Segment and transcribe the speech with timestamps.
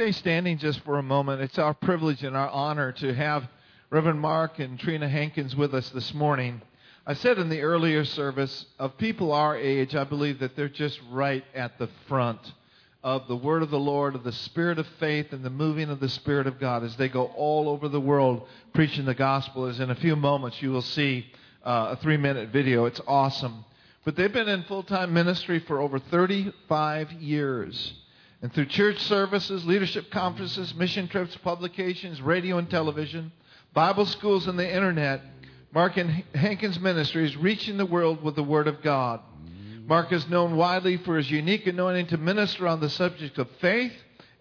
[0.00, 1.42] stay standing just for a moment?
[1.42, 3.46] It's our privilege and our honor to have
[3.90, 6.62] Reverend Mark and Trina Hankins with us this morning.
[7.06, 10.98] I said in the earlier service, of people our age, I believe that they're just
[11.10, 12.40] right at the front
[13.04, 16.00] of the word of the Lord, of the spirit of faith, and the moving of
[16.00, 19.66] the Spirit of God as they go all over the world preaching the gospel.
[19.66, 21.26] As in a few moments you will see
[21.62, 22.86] uh, a three minute video.
[22.86, 23.66] It's awesome.
[24.06, 27.99] But they've been in full time ministry for over 35 years.
[28.42, 33.32] And through church services, leadership conferences, mission trips, publications, radio and television,
[33.74, 35.20] Bible schools, and the internet,
[35.72, 39.20] Mark and Hankins Ministry is reaching the world with the Word of God.
[39.86, 43.92] Mark is known widely for his unique anointing to minister on the subject of faith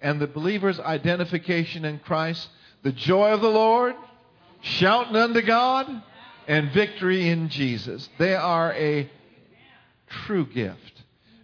[0.02, 2.48] and the believer's identification in Christ,
[2.84, 3.96] the joy of the Lord,
[4.62, 6.04] shouting unto God,
[6.48, 8.10] and victory in Jesus.
[8.18, 9.10] They are a
[10.08, 10.99] true gift.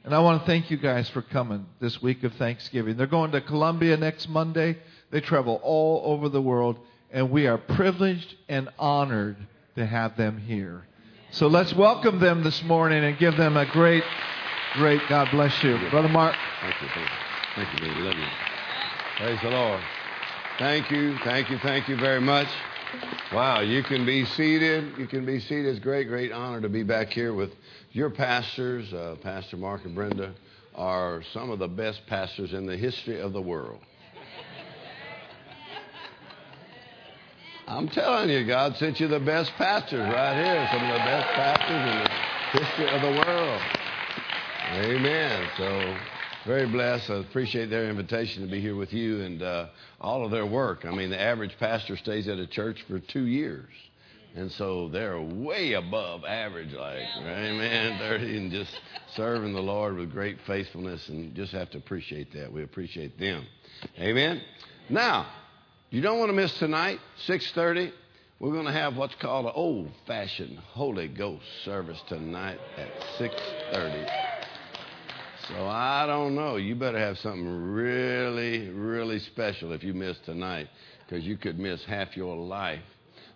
[0.06, 2.96] And I want to thank you guys for coming this week of Thanksgiving.
[2.96, 4.78] They're going to Colombia next Monday.
[5.10, 6.78] They travel all over the world,
[7.12, 9.36] and we are privileged and honored
[9.76, 10.86] to have them here.
[11.32, 14.04] So let's welcome them this morning and give them a great,
[14.74, 15.76] great God bless you.
[15.90, 16.36] Brother Mark.
[16.62, 16.88] Thank you.
[16.94, 17.16] Thank you.
[17.56, 18.02] Thank you, baby.
[18.02, 18.28] Love you.
[19.18, 19.82] Praise the Lord.
[20.60, 21.18] Thank you.
[21.24, 21.58] Thank you.
[21.58, 22.48] Thank you very much.
[23.34, 25.00] Wow, you can be seated.
[25.00, 25.66] You can be seated.
[25.66, 27.50] It's great, great honor to be back here with
[27.96, 28.94] your pastors.
[28.94, 30.36] Uh, Pastor Mark and Brenda
[30.76, 33.80] are some of the best pastors in the history of the world.
[37.68, 40.68] I'm telling you, God sent you the best pastors right here.
[40.72, 43.62] Some of the best pastors in the history of the world.
[44.74, 45.50] Amen.
[45.58, 45.98] So,
[46.46, 47.10] very blessed.
[47.10, 49.68] I appreciate their invitation to be here with you and uh,
[50.02, 50.86] all of their work.
[50.86, 53.72] I mean, the average pastor stays at a church for two years.
[54.36, 57.98] And so they're way above average, like, amen.
[58.00, 58.72] They're in just
[59.16, 62.52] serving the Lord with great faithfulness and just have to appreciate that.
[62.52, 63.46] We appreciate them.
[63.98, 64.42] Amen.
[64.90, 65.28] Now,
[65.90, 67.94] you don't want to miss tonight, 6:30.
[68.40, 74.10] We're going to have what's called an old-fashioned Holy Ghost service tonight at 6:30.
[75.48, 76.58] So I don't know.
[76.58, 80.68] You better have something really, really special if you miss tonight,
[81.08, 82.84] because you could miss half your life.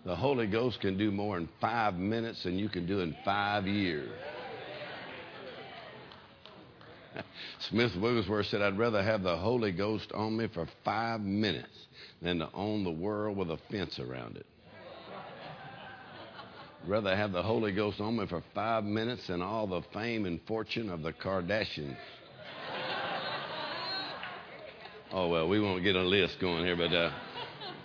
[0.09, 3.67] The Holy Ghost can do more in five minutes than you can do in five
[3.67, 4.09] years.
[7.69, 11.77] Smith Wigglesworth said, I'd rather have the Holy Ghost on me for five minutes
[12.23, 14.47] than to own the world with a fence around it.
[16.87, 20.41] rather have the Holy Ghost on me for five minutes than all the fame and
[20.47, 21.95] fortune of the Kardashians.
[25.11, 26.91] oh, well, we won't get a list going here, but.
[26.91, 27.11] Uh,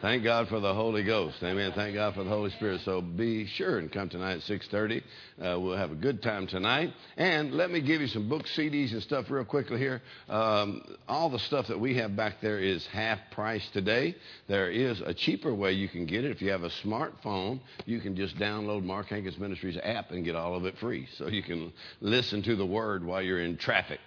[0.04, 1.42] Thank God for the Holy Ghost.
[1.42, 1.72] Amen.
[1.75, 2.82] Thank God for the Holy Spirit.
[2.84, 5.03] So be sure and come tonight at 6:30.
[5.41, 6.92] Uh, we'll have a good time tonight.
[7.16, 10.03] And let me give you some books, CDs, and stuff real quickly here.
[10.28, 14.15] Um, all the stuff that we have back there is half price today.
[14.47, 16.31] There is a cheaper way you can get it.
[16.31, 20.36] If you have a smartphone, you can just download Mark Hankins Ministries app and get
[20.36, 21.09] all of it free.
[21.16, 21.72] So you can
[22.03, 24.00] listen to the Word while you're in traffic.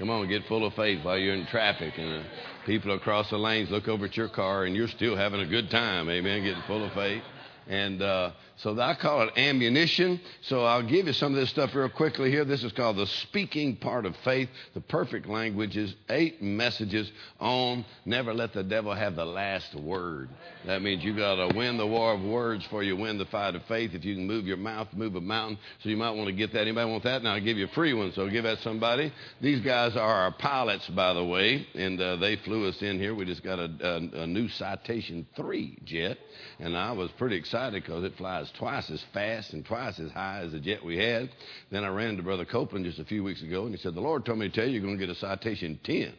[0.00, 1.92] Come on, get full of faith while you're in traffic.
[1.98, 2.22] And, uh,
[2.66, 5.70] People across the lanes look over at your car and you're still having a good
[5.70, 6.10] time.
[6.10, 6.42] Amen.
[6.42, 7.22] Getting full of faith.
[7.70, 10.20] And uh, so I call it ammunition.
[10.42, 12.44] So I'll give you some of this stuff real quickly here.
[12.44, 14.48] This is called the speaking part of faith.
[14.74, 17.08] The perfect language is eight messages
[17.38, 20.30] on never let the devil have the last word.
[20.66, 23.54] That means you got to win the war of words before you win the fight
[23.54, 23.94] of faith.
[23.94, 25.56] If you can move your mouth, move a mountain.
[25.84, 26.62] So you might want to get that.
[26.62, 27.22] Anybody want that?
[27.22, 28.12] Now I'll give you a free one.
[28.14, 29.12] So give that somebody.
[29.40, 33.14] These guys are our pilots, by the way, and uh, they flew us in here.
[33.14, 36.18] We just got a, a, a new Citation 3 jet,
[36.58, 40.40] and I was pretty excited because it flies twice as fast and twice as high
[40.40, 41.28] as the jet we had.
[41.70, 44.00] Then I ran to Brother Copeland just a few weeks ago, and he said, The
[44.00, 46.12] Lord told me to tell you you're going to get a citation 10.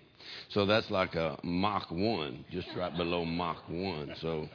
[0.49, 4.13] So that's like a Mach 1, just right below Mach 1.
[4.21, 4.47] So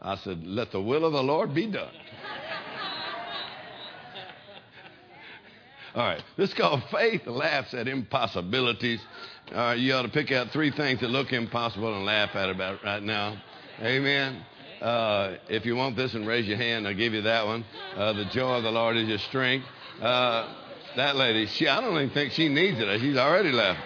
[0.00, 1.92] I said, Let the will of the Lord be done.
[5.94, 9.00] All right, this is called Faith Laughs at Impossibilities.
[9.50, 12.50] All right, you ought to pick out three things that look impossible and laugh at
[12.50, 13.40] about right now.
[13.80, 14.44] Amen.
[14.80, 16.86] Uh, if you want this one, raise your hand.
[16.86, 17.64] I'll give you that one.
[17.96, 19.66] Uh, the joy of the Lord is your strength.
[20.00, 20.54] Uh,
[20.96, 23.00] that lady, she, I don't even think she needs it.
[23.00, 23.80] She's already left.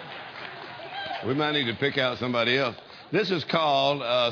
[1.25, 2.75] We might need to pick out somebody else.
[3.11, 4.31] This is called uh,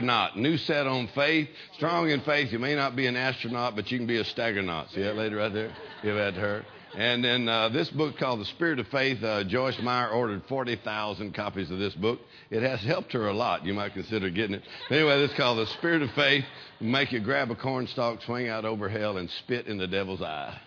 [0.00, 0.38] knot.
[0.38, 1.48] New set on faith.
[1.74, 2.50] Strong in faith.
[2.50, 4.90] You may not be an astronaut, but you can be a stagger knot.
[4.90, 5.70] See that lady right there?
[6.02, 6.64] Give that to her.
[6.96, 11.34] And then uh, this book called The Spirit of Faith, uh, Joyce Meyer ordered 40,000
[11.34, 12.20] copies of this book.
[12.48, 13.66] It has helped her a lot.
[13.66, 14.62] You might consider getting it.
[14.90, 16.46] Anyway, this is called The Spirit of Faith.
[16.80, 20.58] Make you grab a cornstalk, swing out over hell, and spit in the devil's eye.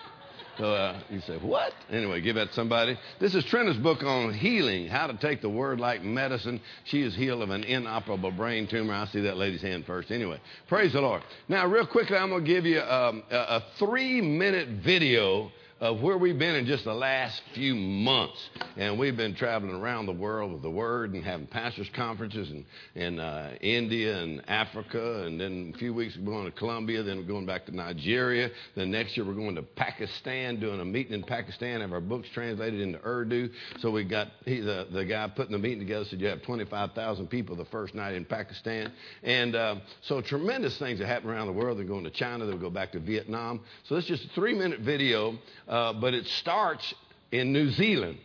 [0.60, 1.74] So uh, you say, what?
[1.90, 3.00] Anyway, give that to somebody.
[3.20, 6.62] This is Trina's book on healing, how to take the word like medicine.
[6.84, 8.94] She is healed of an inoperable brain tumor.
[8.94, 10.12] I see that lady's hand first.
[10.12, 11.24] Anyway, praise the Lord.
[11.48, 15.50] Now, real quickly, I'm going to give you um, a, a three minute video
[15.81, 18.38] of where we've been in just the last few months.
[18.76, 22.66] And we've been traveling around the world with the Word and having pastors' conferences in,
[22.96, 25.24] in uh, India and Africa.
[25.24, 27.02] And then a few weeks we're going to Colombia.
[27.04, 28.50] Then we're going back to Nigeria.
[28.76, 32.28] Then next year we're going to Pakistan, doing a meeting in Pakistan, have our books
[32.34, 33.50] translated into Urdu.
[33.80, 37.28] So we got he, the, the guy putting the meeting together said you have 25,000
[37.28, 38.92] people the first night in Pakistan.
[39.24, 41.78] And uh, so tremendous things that happen around the world.
[41.78, 42.46] They're going to China.
[42.46, 43.62] They'll go back to Vietnam.
[43.88, 45.38] So this is just a three minute video
[45.69, 46.94] uh, but it starts
[47.31, 48.18] in New Zealand.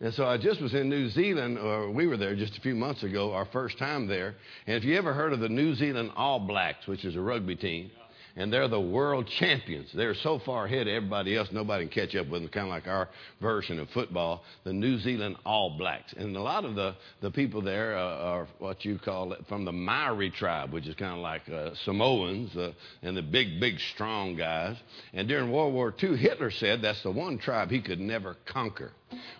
[0.00, 2.74] And so I just was in New Zealand, or we were there just a few
[2.74, 4.34] months ago, our first time there.
[4.66, 7.54] And if you ever heard of the New Zealand All Blacks, which is a rugby
[7.54, 7.90] team,
[8.36, 9.88] and they're the world champions.
[9.94, 12.70] They're so far ahead of everybody else, nobody can catch up with them, kind of
[12.70, 13.08] like our
[13.40, 16.12] version of football, the New Zealand All Blacks.
[16.16, 19.64] And a lot of the, the people there uh, are what you call it, from
[19.64, 23.78] the Maori tribe, which is kind of like uh, Samoans uh, and the big, big,
[23.94, 24.76] strong guys.
[25.12, 28.92] And during World War II, Hitler said that's the one tribe he could never conquer.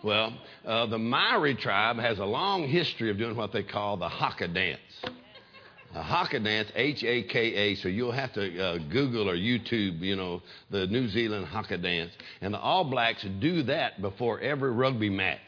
[0.05, 0.37] Well,
[0.67, 4.49] uh, the Maori tribe has a long history of doing what they call the haka
[4.49, 4.81] dance.
[5.95, 7.75] A haka dance, H A K A.
[7.77, 12.13] So you'll have to uh, Google or YouTube, you know, the New Zealand haka dance.
[12.41, 15.41] And the All Blacks do that before every rugby match,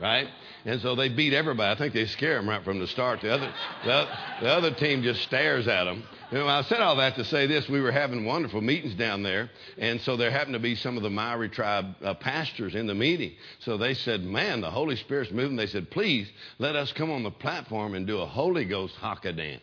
[0.00, 0.26] right?
[0.64, 1.70] And so they beat everybody.
[1.70, 3.20] I think they scare them right from the start.
[3.20, 3.52] The other,
[3.84, 4.08] the,
[4.40, 6.02] the other team just stares at them.
[6.32, 7.68] You know, I said all that to say this.
[7.68, 11.02] We were having wonderful meetings down there, and so there happened to be some of
[11.02, 13.34] the Maori tribe uh, pastors in the meeting.
[13.58, 16.26] So they said, "Man, the Holy Spirit's moving." They said, "Please
[16.58, 19.60] let us come on the platform and do a Holy Ghost haka dance."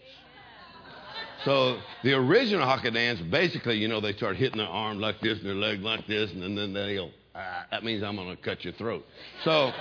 [1.46, 5.40] So the original haka dance, basically, you know, they start hitting their arm like this
[5.40, 8.42] and their leg like this, and then they go, ah, that means I'm going to
[8.42, 9.06] cut your throat.
[9.44, 9.72] So,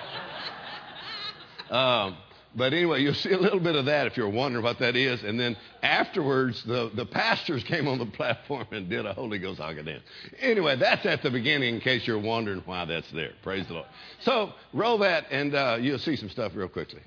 [1.71, 2.17] um,
[2.55, 5.23] but anyway, you'll see a little bit of that if you're wondering what that is.
[5.23, 9.61] And then afterwards, the, the pastors came on the platform and did a Holy Ghost
[9.61, 10.05] haka dance.
[10.41, 13.33] Anyway, that's at the beginning in case you're wondering why that's there.
[13.43, 13.87] Praise the Lord.
[14.21, 17.01] So roll that, and uh, you'll see some stuff real quickly.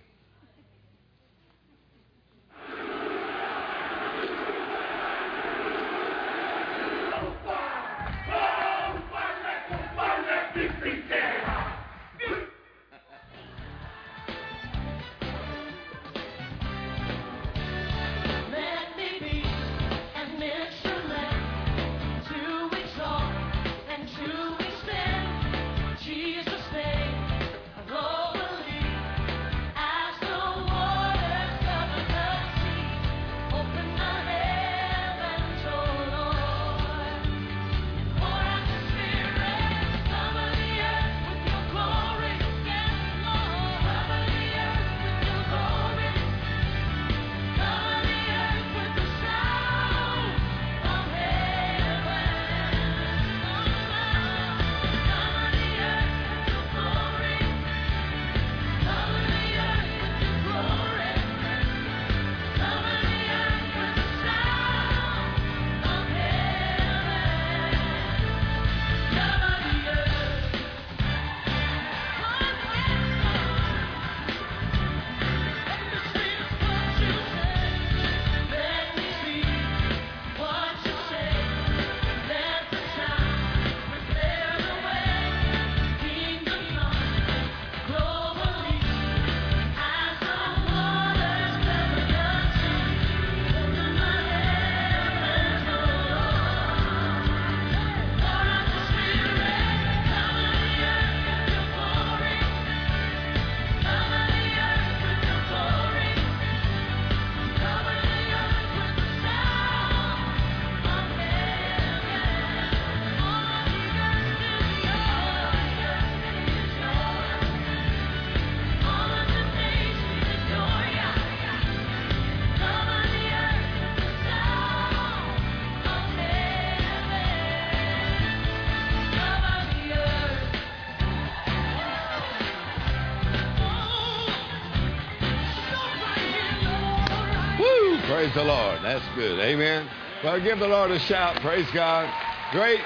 [138.12, 138.80] Praise the Lord.
[138.84, 139.40] That's good.
[139.40, 139.90] Amen.
[140.22, 141.40] Well, give the Lord a shout.
[141.40, 142.14] Praise God.
[142.52, 142.82] Great,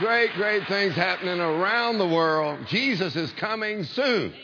[0.00, 2.58] great, great things happening around the world.
[2.66, 4.34] Jesus is coming soon.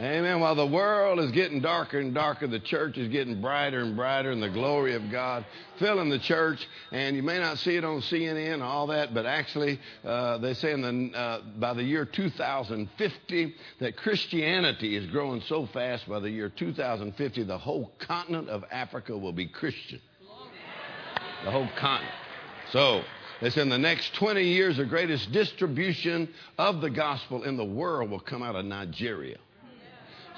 [0.00, 0.40] Amen.
[0.40, 4.30] While the world is getting darker and darker, the church is getting brighter and brighter,
[4.30, 5.44] and the glory of God
[5.78, 6.66] filling the church.
[6.90, 10.54] And you may not see it on CNN and all that, but actually, uh, they
[10.54, 16.08] say in the, uh, by the year 2050 that Christianity is growing so fast.
[16.08, 20.00] By the year 2050, the whole continent of Africa will be Christian.
[21.44, 22.14] The whole continent.
[22.72, 23.02] So
[23.42, 28.10] said in the next 20 years, the greatest distribution of the gospel in the world
[28.10, 29.36] will come out of Nigeria.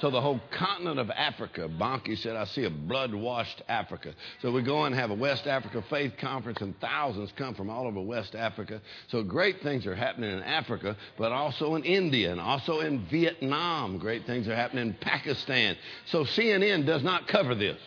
[0.03, 4.13] So the whole continent of Africa, Bonnke said, I see a blood washed Africa.
[4.41, 7.87] So we go and have a West Africa Faith Conference, and thousands come from all
[7.87, 8.83] over West Africa.
[9.07, 13.99] So great things are happening in Africa, but also in India and also in Vietnam.
[13.99, 15.77] Great things are happening in Pakistan.
[16.07, 17.79] So CNN does not cover this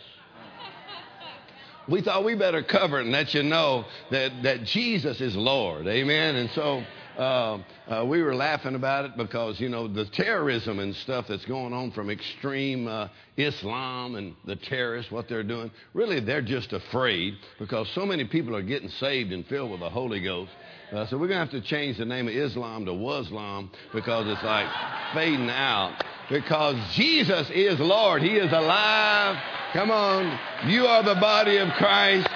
[1.88, 5.86] we thought we better cover it and let you know that, that Jesus is Lord.
[5.86, 6.34] Amen.
[6.34, 6.82] And so
[7.18, 7.58] uh,
[7.88, 11.72] uh, we were laughing about it because, you know, the terrorism and stuff that's going
[11.72, 17.34] on from extreme uh, Islam and the terrorists, what they're doing, really they're just afraid
[17.58, 20.50] because so many people are getting saved and filled with the Holy Ghost.
[20.92, 24.26] Uh, so we're going to have to change the name of Islam to Waslam because
[24.28, 24.68] it's like
[25.14, 26.02] fading out.
[26.28, 28.22] Because Jesus is Lord.
[28.22, 29.36] He is alive.
[29.72, 30.38] Come on.
[30.68, 32.28] You are the body of Christ.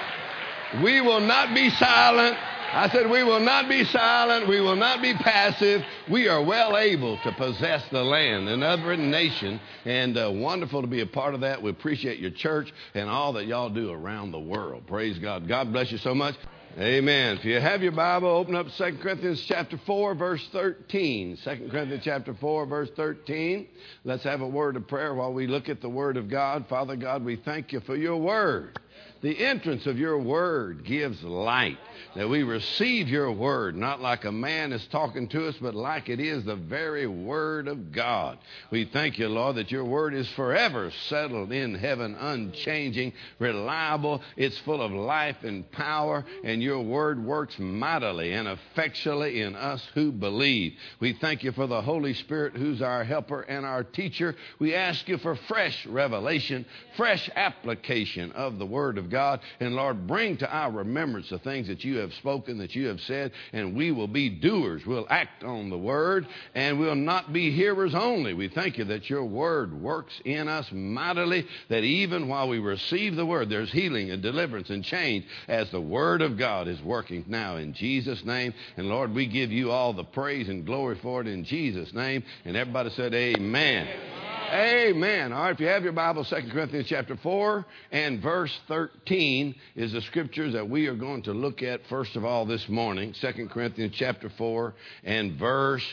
[0.82, 2.36] We will not be silent.
[2.72, 4.46] I said, We will not be silent.
[4.46, 5.82] We will not be passive.
[6.08, 11.00] We are well able to possess the land, another nation, and uh, wonderful to be
[11.00, 11.60] a part of that.
[11.60, 14.86] We appreciate your church and all that y'all do around the world.
[14.86, 15.48] Praise God.
[15.48, 16.36] God bless you so much.
[16.78, 17.38] Amen.
[17.38, 21.38] If you have your Bible, open up 2 Corinthians chapter 4, verse 13.
[21.42, 23.66] 2 Corinthians chapter 4, verse 13.
[24.04, 26.66] Let's have a word of prayer while we look at the Word of God.
[26.68, 28.78] Father God, we thank you for your Word.
[29.22, 31.78] The entrance of your word gives light.
[32.16, 36.08] That we receive your word, not like a man is talking to us, but like
[36.08, 38.38] it is the very word of God.
[38.72, 44.22] We thank you, Lord, that your word is forever settled in heaven, unchanging, reliable.
[44.36, 49.86] It's full of life and power, and your word works mightily and effectually in us
[49.94, 50.72] who believe.
[50.98, 54.34] We thank you for the Holy Spirit, who's our helper and our teacher.
[54.58, 56.66] We ask you for fresh revelation,
[56.96, 59.40] fresh application of the word of God.
[59.60, 63.00] And Lord, bring to our remembrance the things that you have spoken, that you have
[63.00, 64.84] said, and we will be doers.
[64.86, 68.34] We'll act on the word, and we'll not be hearers only.
[68.34, 73.16] We thank you that your word works in us mightily, that even while we receive
[73.16, 77.24] the word, there's healing and deliverance and change as the word of God is working
[77.28, 78.54] now in Jesus' name.
[78.76, 82.22] And Lord, we give you all the praise and glory for it in Jesus' name.
[82.44, 83.86] And everybody said, Amen.
[83.86, 84.39] Amen.
[84.52, 85.32] Amen.
[85.32, 89.92] All right, if you have your Bible, 2 Corinthians chapter 4 and verse 13 is
[89.92, 93.12] the scriptures that we are going to look at first of all this morning.
[93.12, 95.84] 2 Corinthians chapter 4 and verse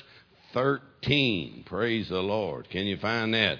[0.53, 1.65] 13.
[1.67, 2.67] Praise the Lord.
[2.71, 3.59] Can you find that?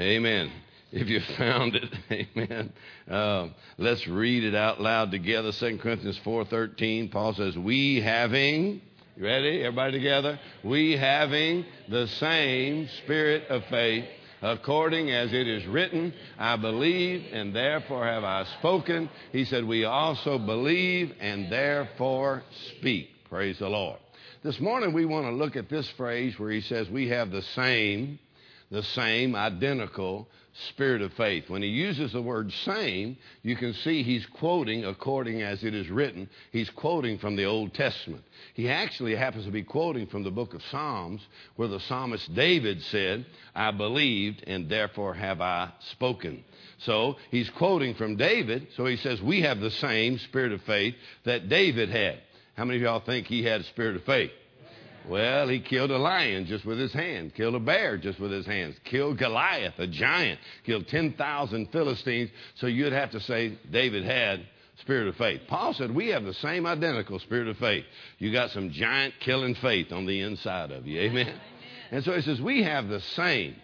[0.00, 0.50] Amen.
[0.90, 1.94] If you found it,
[2.36, 2.72] amen.
[3.08, 5.52] Uh, let's read it out loud together.
[5.52, 8.80] 2 Corinthians 4.13, Paul says, We having...
[9.16, 9.60] You ready?
[9.60, 10.40] Everybody together?
[10.64, 14.06] We having the same spirit of faith
[14.44, 19.08] according as it is written, I believe and therefore have I spoken.
[19.32, 22.42] He said, We also believe and therefore
[22.78, 23.08] speak.
[23.30, 23.98] Praise the Lord.
[24.42, 27.42] This morning we want to look at this phrase where he says, We have the
[27.42, 28.18] same,
[28.70, 30.28] the same, identical
[30.70, 31.48] spirit of faith.
[31.48, 35.90] When he uses the word same, you can see he's quoting according as it is
[35.90, 36.28] written.
[36.52, 38.22] He's quoting from the Old Testament.
[38.54, 41.20] He actually happens to be quoting from the book of Psalms,
[41.56, 46.44] where the psalmist David said, I believed and therefore have I spoken.
[46.78, 50.94] So he's quoting from David, so he says, We have the same spirit of faith
[51.24, 52.20] that David had.
[52.56, 54.30] How many of y'all think he had a spirit of faith?
[55.08, 58.46] Well, he killed a lion just with his hand, killed a bear just with his
[58.46, 62.30] hands, killed Goliath, a giant, killed 10,000 Philistines.
[62.56, 64.46] So you'd have to say David had
[64.80, 65.42] spirit of faith.
[65.46, 67.84] Paul said we have the same identical spirit of faith.
[68.18, 71.00] You got some giant killing faith on the inside of you.
[71.00, 71.28] Amen.
[71.28, 71.40] Amen.
[71.90, 73.56] And so he says we have the same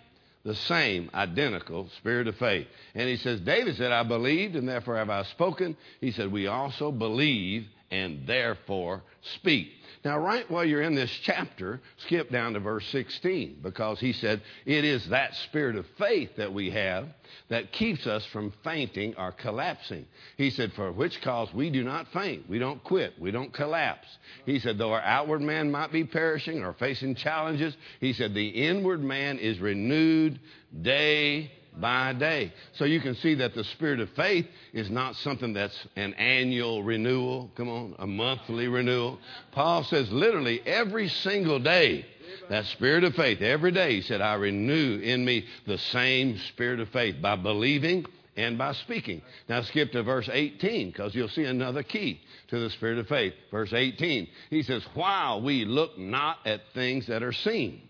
[0.43, 2.67] the same identical spirit of faith.
[2.95, 5.77] And he says, David said, I believed and therefore have I spoken.
[6.01, 9.03] He said, We also believe and therefore
[9.37, 9.73] speak.
[10.03, 14.41] Now, right while you're in this chapter, skip down to verse 16 because he said,
[14.65, 17.09] It is that spirit of faith that we have
[17.51, 20.07] that keeps us from fainting or collapsing.
[20.39, 22.49] He said, For which cause we do not faint.
[22.49, 23.21] We don't quit.
[23.21, 24.09] We don't collapse.
[24.47, 28.49] He said, Though our outward man might be perishing or facing challenges, he said, The
[28.49, 30.41] inward man is renewed
[30.81, 32.53] day by day.
[32.73, 36.83] So you can see that the spirit of faith is not something that's an annual
[36.83, 39.19] renewal, come on, a monthly renewal.
[39.53, 42.05] Paul says literally every single day
[42.49, 43.41] That spirit of faith.
[43.41, 48.07] Every day, he said, I renew in me the same spirit of faith by believing
[48.37, 49.23] and by speaking.
[49.49, 53.35] Now skip to verse 18 because you'll see another key to the spirit of faith.
[53.51, 57.83] Verse 18, he says, While we look not at things that are seen.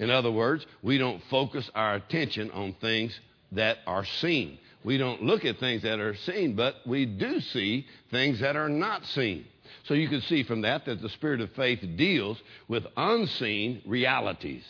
[0.00, 3.18] In other words, we don't focus our attention on things
[3.52, 4.58] that are seen.
[4.82, 8.70] We don't look at things that are seen, but we do see things that are
[8.70, 9.44] not seen.
[9.84, 14.64] So you can see from that that the spirit of faith deals with unseen realities.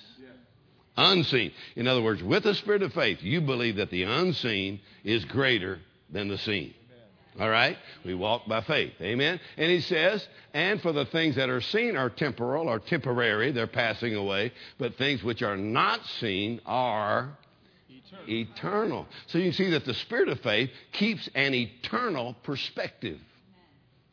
[0.97, 1.53] Unseen.
[1.77, 5.79] In other words, with the spirit of faith, you believe that the unseen is greater
[6.11, 6.75] than the seen.
[7.39, 7.77] All right?
[8.05, 8.95] We walk by faith.
[9.01, 9.39] Amen?
[9.57, 13.67] And he says, and for the things that are seen are temporal or temporary, they're
[13.67, 17.37] passing away, but things which are not seen are
[17.89, 18.29] eternal.
[18.29, 19.07] eternal.
[19.29, 23.19] So you see that the spirit of faith keeps an eternal perspective.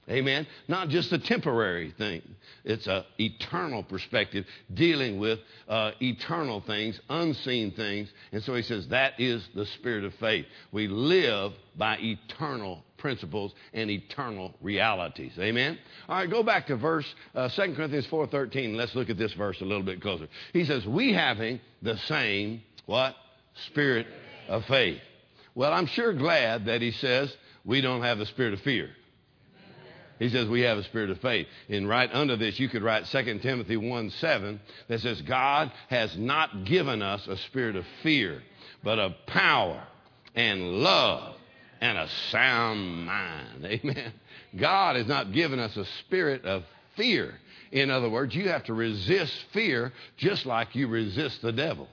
[0.09, 0.47] Amen.
[0.69, 2.21] Not just a temporary thing.
[2.63, 8.09] It's an eternal perspective dealing with uh, eternal things, unseen things.
[8.31, 10.45] And so he says that is the spirit of faith.
[10.71, 15.33] We live by eternal principles and eternal realities.
[15.37, 15.77] Amen.
[16.07, 18.75] All right, go back to verse uh, 2 Corinthians 4:13.
[18.75, 20.27] Let's look at this verse a little bit closer.
[20.53, 23.15] He says, "We having the same what
[23.67, 24.07] spirit
[24.47, 25.01] of faith."
[25.53, 27.35] Well, I'm sure glad that he says
[27.65, 28.89] we don't have the spirit of fear.
[30.19, 31.47] He says we have a spirit of faith.
[31.69, 36.17] And right under this, you could write 2 Timothy 1 7 that says, God has
[36.17, 38.41] not given us a spirit of fear,
[38.83, 39.83] but of power
[40.36, 41.36] and love
[41.81, 43.65] and a sound mind.
[43.65, 44.13] Amen.
[44.55, 46.63] God has not given us a spirit of
[46.95, 47.36] fear.
[47.71, 51.88] In other words, you have to resist fear just like you resist the devil.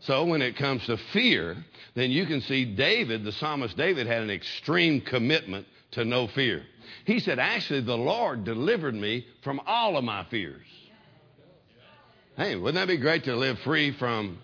[0.00, 1.56] So when it comes to fear,
[1.94, 6.62] then you can see David, the psalmist David, had an extreme commitment to no fear.
[7.04, 10.66] He said, Actually, the Lord delivered me from all of my fears.
[12.36, 14.38] Hey, wouldn't that be great to live free from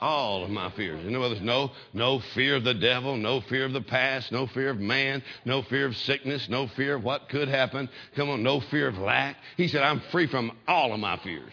[0.00, 1.04] all of my fears.
[1.04, 4.46] You know, there's no, no fear of the devil, no fear of the past, no
[4.46, 7.88] fear of man, no fear of sickness, no fear of what could happen.
[8.14, 9.36] Come on, no fear of lack.
[9.56, 11.52] He said, I'm free from all of my fears.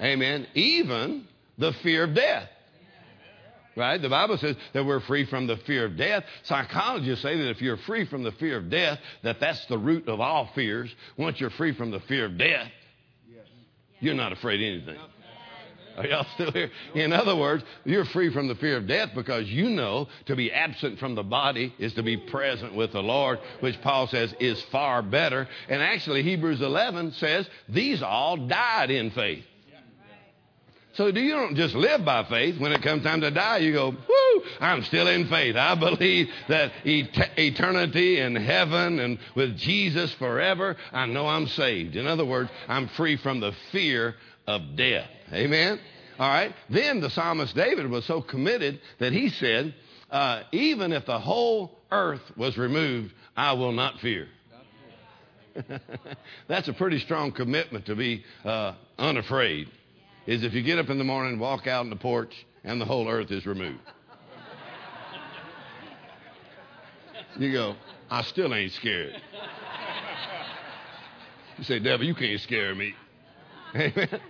[0.00, 0.46] Amen.
[0.54, 1.26] Even
[1.58, 2.48] the fear of death.
[3.76, 4.00] Right?
[4.00, 6.24] The Bible says that we're free from the fear of death.
[6.42, 10.08] Psychologists say that if you're free from the fear of death, that that's the root
[10.08, 10.94] of all fears.
[11.16, 12.70] Once you're free from the fear of death,
[14.00, 15.08] you're not afraid of anything.
[15.96, 16.70] Are y'all still here?
[16.94, 20.50] In other words, you're free from the fear of death because you know to be
[20.50, 24.62] absent from the body is to be present with the Lord, which Paul says is
[24.72, 25.46] far better.
[25.68, 29.44] And actually, Hebrews 11 says these all died in faith.
[30.94, 32.60] So do you don't just live by faith.
[32.60, 35.56] When it comes time to die, you go, whoo, I'm still in faith.
[35.56, 41.96] I believe that et- eternity in heaven and with Jesus forever, I know I'm saved.
[41.96, 45.08] In other words, I'm free from the fear of death.
[45.32, 45.80] Amen?
[46.18, 46.54] All right.
[46.68, 49.74] Then the psalmist David was so committed that he said,
[50.10, 54.28] uh, even if the whole earth was removed, I will not fear.
[56.48, 59.70] That's a pretty strong commitment to be uh, unafraid
[60.26, 62.84] is if you get up in the morning walk out on the porch and the
[62.84, 63.80] whole earth is removed.
[67.38, 67.76] You go,
[68.10, 69.20] I still ain't scared.
[71.58, 72.94] You say, devil, you can't scare me.
[73.74, 74.20] Amen.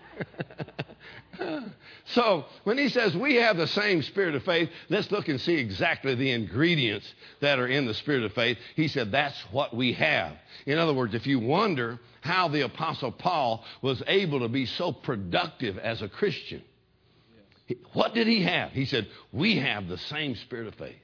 [2.06, 5.54] so when he says we have the same spirit of faith, let's look and see
[5.54, 8.58] exactly the ingredients that are in the spirit of faith.
[8.76, 10.36] He said that's what we have.
[10.66, 14.92] In other words, if you wonder how the Apostle Paul was able to be so
[14.92, 16.62] productive as a Christian,
[17.92, 18.70] what did he have?
[18.72, 20.96] He said, We have the same spirit of faith.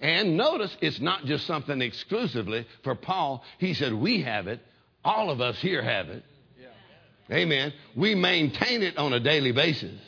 [0.00, 3.44] And notice it's not just something exclusively for Paul.
[3.58, 4.60] He said, We have it.
[5.04, 6.24] All of us here have it.
[7.30, 7.72] Amen.
[7.94, 10.00] We maintain it on a daily basis.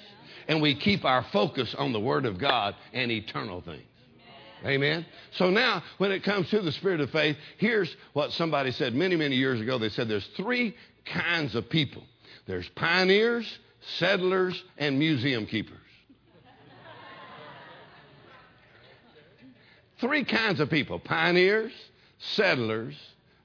[0.48, 3.82] And we keep our focus on the Word of God and eternal things.
[4.64, 5.04] Amen.
[5.32, 9.16] So now, when it comes to the spirit of faith, here's what somebody said many,
[9.16, 9.78] many years ago.
[9.78, 12.04] They said there's three kinds of people
[12.46, 13.46] there's pioneers,
[13.98, 15.78] settlers, and museum keepers.
[20.00, 21.72] three kinds of people pioneers,
[22.18, 22.96] settlers,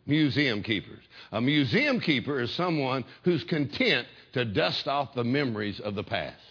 [0.08, 1.03] museum keepers.
[1.32, 6.41] A museum keeper is someone who's content to dust off the memories of the past.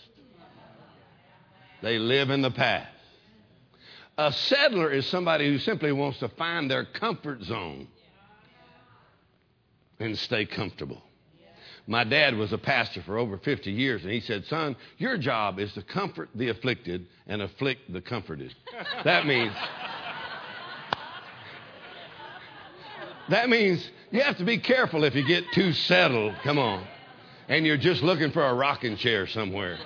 [1.82, 2.95] They live in the past.
[4.18, 7.86] A settler is somebody who simply wants to find their comfort zone
[10.00, 11.02] and stay comfortable.
[11.86, 15.60] My dad was a pastor for over 50 years, and he said, Son, your job
[15.60, 18.54] is to comfort the afflicted and afflict the comforted.
[19.04, 19.52] That means.
[23.28, 26.34] That means you have to be careful if you get too settled.
[26.42, 26.84] Come on.
[27.48, 29.78] and you're just looking for a rocking chair somewhere.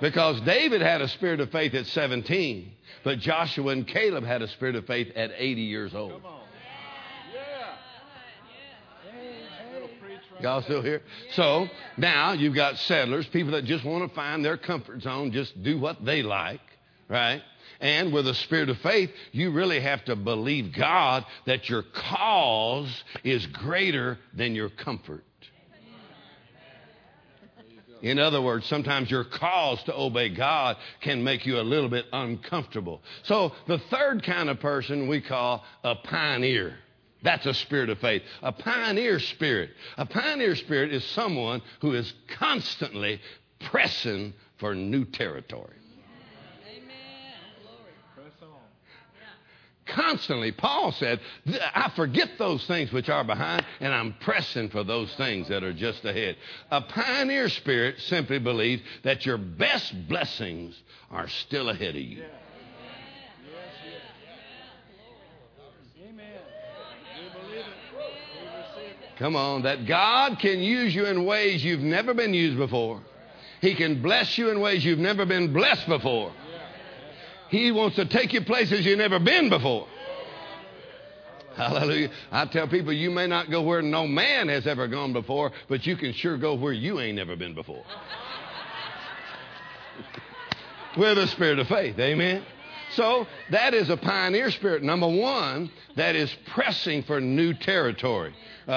[0.00, 2.72] Because David had a spirit of faith at 17,
[3.04, 6.22] but Joshua and Caleb had a spirit of faith at 80 years old.
[10.40, 11.02] Y'all still here?
[11.32, 15.60] So now you've got settlers, people that just want to find their comfort zone, just
[15.62, 16.60] do what they like,
[17.08, 17.42] right?
[17.80, 23.04] And with a spirit of faith, you really have to believe God that your cause
[23.24, 25.24] is greater than your comfort.
[28.02, 32.06] In other words, sometimes your cause to obey God can make you a little bit
[32.12, 33.02] uncomfortable.
[33.24, 36.76] So the third kind of person we call a pioneer.
[37.22, 38.22] That's a spirit of faith.
[38.42, 39.70] A pioneer spirit.
[39.96, 43.20] A pioneer spirit is someone who is constantly
[43.58, 45.77] pressing for new territory.
[49.94, 55.12] Constantly, Paul said, I forget those things which are behind, and I'm pressing for those
[55.14, 56.36] things that are just ahead.
[56.70, 60.74] A pioneer spirit simply believes that your best blessings
[61.10, 62.24] are still ahead of you.
[69.18, 73.02] Come on, that God can use you in ways you've never been used before.
[73.60, 76.32] He can bless you in ways you've never been blessed before.
[77.48, 79.86] He wants to take you places you've never been before.
[81.56, 82.10] Hallelujah.
[82.30, 85.84] I tell people you may not go where no man has ever gone before, but
[85.86, 87.84] you can sure go where you ain't never been before.
[90.96, 91.98] With a spirit of faith.
[91.98, 92.44] Amen.
[92.92, 94.82] So that is a pioneer spirit.
[94.82, 98.34] Number one, that is pressing for new territory.
[98.66, 98.70] Uh,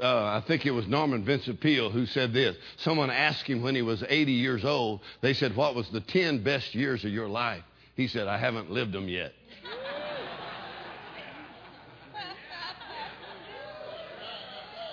[0.00, 2.56] uh, I think it was Norman Vincent Peale who said this.
[2.76, 6.42] Someone asked him when he was 80 years old, they said, What was the 10
[6.42, 7.64] best years of your life?
[8.02, 9.32] He said, I haven't lived them yet.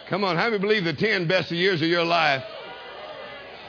[0.08, 2.43] Come on, how many believe the 10 best years of your life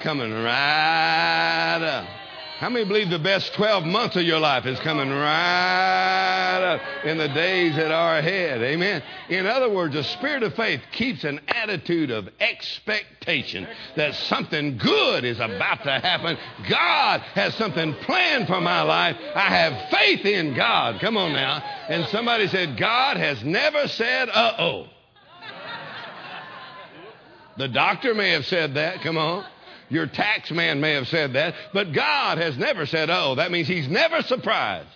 [0.03, 2.20] coming right up?
[2.61, 7.17] How many believe the best 12 months of your life is coming right up in
[7.17, 8.61] the days that are ahead?
[8.61, 9.03] Amen.
[9.31, 15.25] In other words, a spirit of faith keeps an attitude of expectation that something good
[15.25, 16.37] is about to happen.
[16.69, 19.17] God has something planned for my life.
[19.35, 21.01] I have faith in God.
[21.01, 21.65] Come on now.
[21.89, 24.87] And somebody said, God has never said, uh oh.
[27.57, 29.01] The doctor may have said that.
[29.01, 29.47] Come on.
[29.91, 33.35] Your tax man may have said that, but God has never said, oh.
[33.35, 34.89] That means He's never surprised.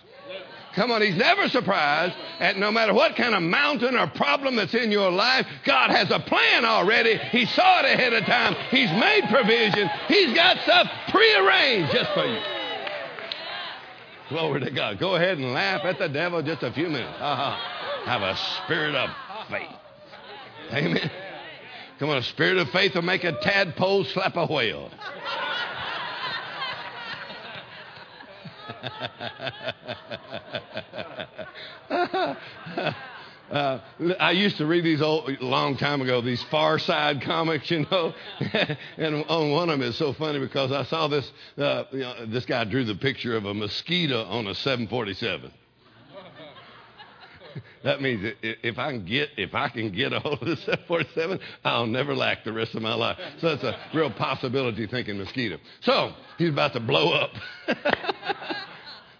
[0.73, 4.73] Come on, He's never surprised at no matter what kind of mountain or problem that's
[4.73, 7.17] in your life, God has a plan already.
[7.17, 8.55] He saw it ahead of time.
[8.71, 9.89] He's made provision.
[10.07, 12.39] He's got stuff prearranged just for you.
[14.29, 14.99] Glory to God.
[14.99, 17.17] Go ahead and laugh at the devil just a few minutes.
[17.19, 17.55] Uh-huh.
[18.05, 19.09] Have a spirit of
[19.49, 19.69] faith.
[20.71, 21.11] Amen.
[21.99, 24.91] Come on, a spirit of faith will make a tadpole slap a whale.
[33.51, 33.79] Uh,
[34.19, 38.11] I used to read these old, long time ago, these Far Side comics, you know,
[38.97, 41.31] and on one of them is so funny because I saw this.
[41.55, 45.51] Uh, you know, this guy drew the picture of a mosquito on a 747
[47.85, 51.39] that means if I can get if I can get a hold of the 747,
[51.63, 53.17] I'll never lack the rest of my life.
[53.39, 55.59] So that's a real possibility thinking mosquito.
[55.81, 57.31] So he's about to blow up.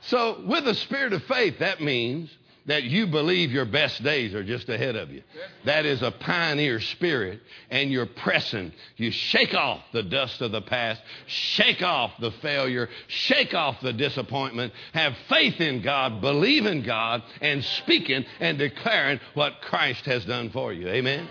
[0.02, 2.32] so with a spirit of faith, that means
[2.68, 5.22] that you believe your best days are just ahead of you.
[5.66, 8.72] That is a pioneer spirit, and you're pressing.
[8.98, 13.94] You shake off the dust of the past, shake off the failure, shake off the
[13.94, 20.26] disappointment, have faith in God, believe in God, and speaking and declaring what Christ has
[20.26, 20.88] done for you.
[20.88, 21.28] Amen?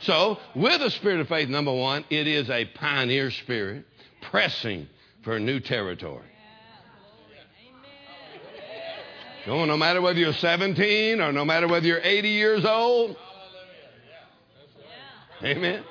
[0.00, 3.84] So, with a spirit of faith, number one, it is a pioneer spirit,
[4.20, 4.88] pressing
[5.22, 6.26] for new territory.
[9.46, 13.16] No matter whether you're 17 or no matter whether you're 80 years old.
[15.42, 15.84] Amen.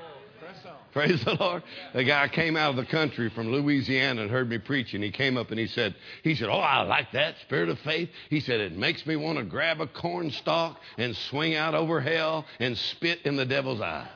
[0.92, 1.62] Praise the Lord.
[1.94, 5.12] The guy came out of the country from Louisiana and heard me preach, and he
[5.12, 8.10] came up and he said, he said, Oh, I like that spirit of faith.
[8.30, 12.00] He said, It makes me want to grab a corn stalk and swing out over
[12.00, 14.08] hell and spit in the devil's eye.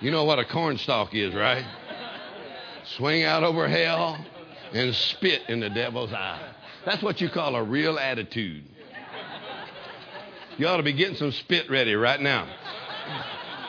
[0.00, 1.64] You know what a corn stalk is, right?
[2.96, 4.18] Swing out over hell
[4.74, 6.40] and spit in the devil's eye.
[6.84, 8.64] That's what you call a real attitude.
[10.58, 12.46] You ought to be getting some spit ready right now.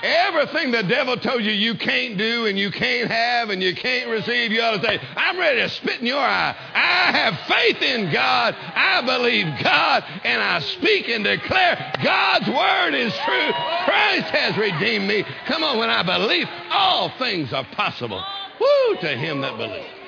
[0.04, 4.10] Everything the devil told you you can't do and you can't have and you can't
[4.10, 6.56] receive, you ought to say, I'm ready to spit in your eye.
[6.76, 8.56] I have faith in God.
[8.56, 10.04] I believe God.
[10.24, 13.52] And I speak and declare God's word is true.
[13.86, 15.24] Christ has redeemed me.
[15.48, 18.24] Come on, when I believe, all things are possible.
[18.60, 20.05] Woo, to him that believes.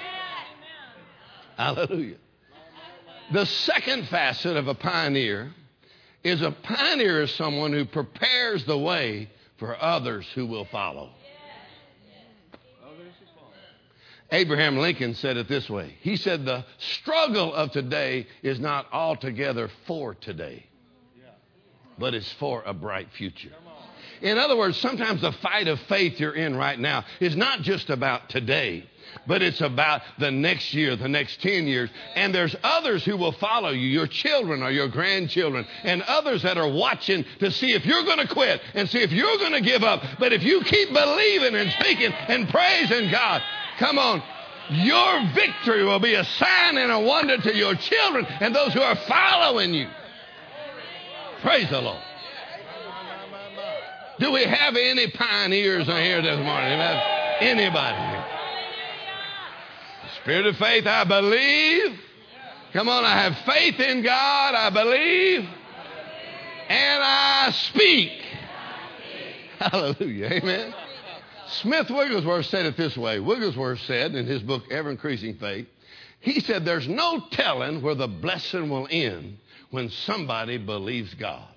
[1.58, 2.18] Hallelujah.
[3.34, 5.52] The second facet of a pioneer
[6.24, 11.10] is a pioneer is someone who prepares the way for others who will follow.
[14.32, 15.96] Abraham Lincoln said it this way.
[16.02, 20.66] He said, The struggle of today is not altogether for today,
[21.98, 23.54] but it's for a bright future.
[24.22, 27.90] In other words, sometimes the fight of faith you're in right now is not just
[27.90, 28.84] about today,
[29.26, 31.90] but it's about the next year, the next 10 years.
[32.16, 36.58] And there's others who will follow you, your children or your grandchildren, and others that
[36.58, 39.62] are watching to see if you're going to quit and see if you're going to
[39.62, 40.04] give up.
[40.20, 43.42] But if you keep believing and speaking and praising God,
[43.80, 44.24] come on,
[44.70, 48.82] your victory will be a sign and a wonder to your children and those who
[48.82, 49.88] are following you.
[51.42, 52.02] Praise the Lord.
[54.20, 56.80] Do we have any pioneers here this morning?
[57.40, 58.07] Anybody?
[60.28, 61.98] Spirit of faith, I believe.
[62.74, 65.48] Come on, I have faith in God, I believe,
[66.68, 68.12] and I speak.
[69.58, 70.26] Hallelujah.
[70.26, 70.76] Amen.
[71.62, 75.68] Smith Wigglesworth said it this way Wigglesworth said in his book, Ever Increasing Faith,
[76.20, 79.38] he said, There's no telling where the blessing will end
[79.72, 81.48] when somebody believes God.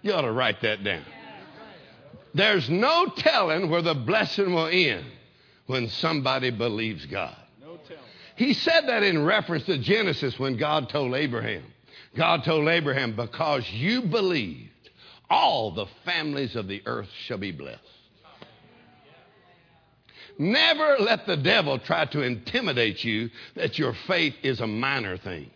[0.00, 1.04] You ought to write that down.
[2.34, 5.04] There's no telling where the blessing will end
[5.66, 7.36] when somebody believes God.
[8.36, 11.64] He said that in reference to Genesis when God told Abraham.
[12.16, 14.70] God told Abraham, Because you believed,
[15.28, 17.80] all the families of the earth shall be blessed.
[20.38, 25.50] Never let the devil try to intimidate you that your faith is a minor thing.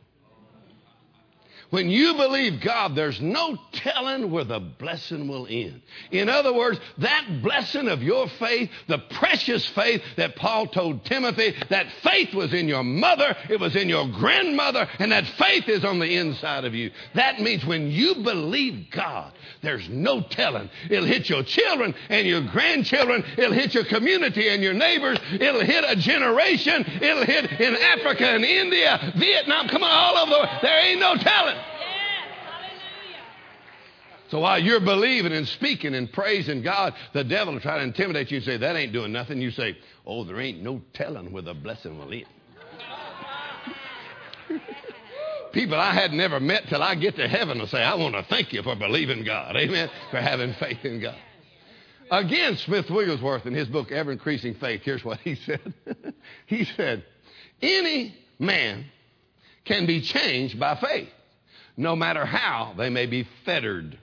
[1.70, 5.83] When you believe God, there's no telling where the blessing will end.
[6.12, 11.55] In other words, that blessing of your faith, the precious faith that Paul told Timothy,
[11.70, 15.85] that faith was in your mother, it was in your grandmother, and that faith is
[15.85, 16.90] on the inside of you.
[17.14, 20.70] That means when you believe God, there's no telling.
[20.88, 25.64] It'll hit your children and your grandchildren, it'll hit your community and your neighbors, it'll
[25.64, 30.38] hit a generation, it'll hit in Africa and India, Vietnam, come on, all over the
[30.38, 30.48] world.
[30.62, 31.56] There ain't no telling.
[34.31, 38.31] So while you're believing and speaking and praising God, the devil will try to intimidate
[38.31, 39.41] you and say, That ain't doing nothing.
[39.41, 42.27] You say, Oh, there ain't no telling where the blessing will end.
[45.53, 48.25] People I had never met till I get to heaven will say, I want to
[48.25, 49.57] thank you for believing God.
[49.57, 49.89] Amen.
[50.11, 51.17] For having faith in God.
[52.11, 55.75] Again, Smith Wigglesworth in his book, Ever Increasing Faith, here's what he said.
[56.47, 57.05] he said,
[57.62, 58.87] Any man
[59.65, 61.09] can be changed by faith,
[61.77, 63.99] no matter how they may be fettered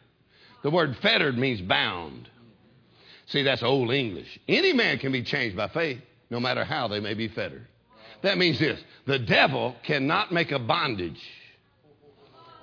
[0.64, 2.30] the word fettered means bound.
[3.28, 4.40] See, that's old English.
[4.48, 6.00] Any man can be changed by faith,
[6.30, 7.68] no matter how they may be fettered.
[8.24, 11.22] That means this the devil cannot make a bondage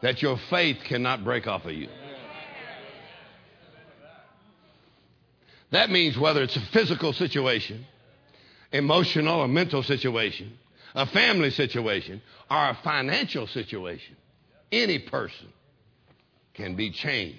[0.01, 1.89] that your faith cannot break off of you.
[5.71, 7.87] That means whether it's a physical situation,
[8.73, 10.59] emotional or mental situation,
[10.95, 14.17] a family situation, or a financial situation,
[14.73, 15.47] any person
[16.55, 17.39] can be changed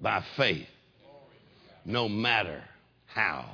[0.00, 0.68] by faith,
[1.84, 2.62] no matter
[3.06, 3.44] how.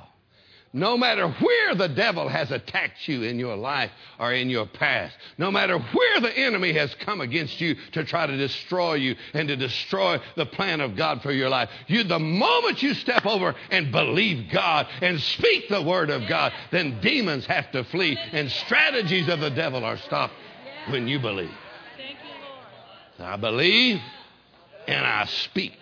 [0.75, 5.15] No matter where the devil has attacked you in your life or in your past,
[5.37, 9.47] no matter where the enemy has come against you to try to destroy you and
[9.47, 13.55] to destroy the plan of God for your life, you, the moment you step over
[13.71, 18.51] and believe God and speak the word of God, then demons have to flee and
[18.51, 20.33] strategies of the devil are stopped
[20.89, 21.55] when you believe.
[23.17, 24.01] I believe
[24.89, 25.77] and I speak.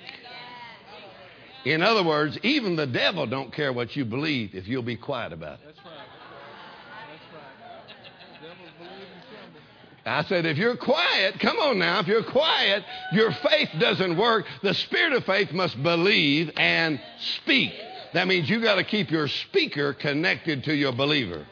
[1.66, 5.32] In other words, even the devil don't care what you believe if you'll be quiet
[5.32, 5.66] about it.
[5.66, 5.94] That's right.
[10.06, 14.46] I said, if you're quiet, come on now, if you're quiet, your faith doesn't work.
[14.62, 17.00] The spirit of faith must believe and
[17.38, 17.72] speak.
[18.14, 21.46] That means you got to keep your speaker connected to your believer.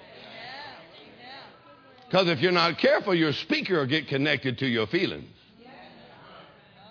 [2.05, 5.29] Because if you're not careful, your speaker will get connected to your feelings.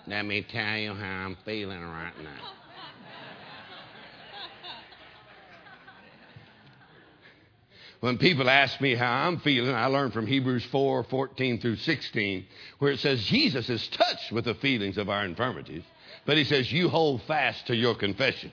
[0.07, 2.60] Let me tell you how I'm feeling right now.
[8.01, 12.45] When people ask me how I'm feeling, I learn from Hebrews 4 14 through 16,
[12.79, 15.83] where it says, Jesus is touched with the feelings of our infirmities
[16.25, 18.51] But he says, You hold fast to your confession.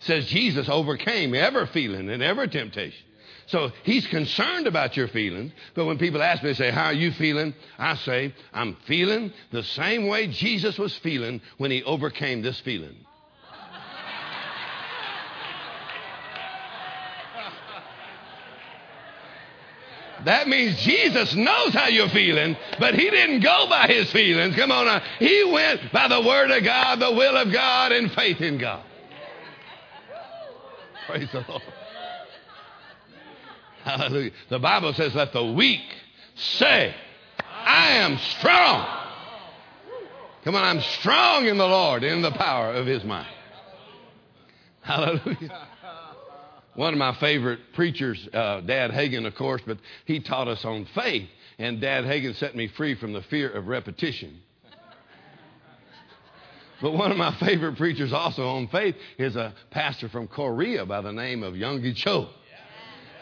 [0.00, 3.04] Says Jesus overcame every feeling and every temptation.
[3.46, 5.52] So he's concerned about your feelings.
[5.74, 7.54] But when people ask me, they say, How are you feeling?
[7.78, 12.96] I say, I'm feeling the same way Jesus was feeling when he overcame this feeling.
[20.24, 24.56] That means Jesus knows how you're feeling, but he didn't go by his feelings.
[24.56, 25.02] Come on now.
[25.18, 28.84] He went by the word of God, the will of God, and faith in God.
[31.06, 31.62] Praise the Lord.
[33.82, 34.30] Hallelujah.
[34.48, 35.84] The Bible says, let the weak
[36.36, 36.94] say,
[37.38, 38.86] I am strong.
[40.44, 43.26] Come on, I'm strong in the Lord, in the power of his might.
[44.80, 45.68] Hallelujah.
[46.74, 50.86] One of my favorite preachers, uh, Dad Hagin, of course, but he taught us on
[50.86, 51.28] faith.
[51.58, 54.40] And Dad Hagin set me free from the fear of repetition.
[56.82, 61.00] But one of my favorite preachers also on faith is a pastor from Korea by
[61.00, 62.28] the name of Yonggi Cho.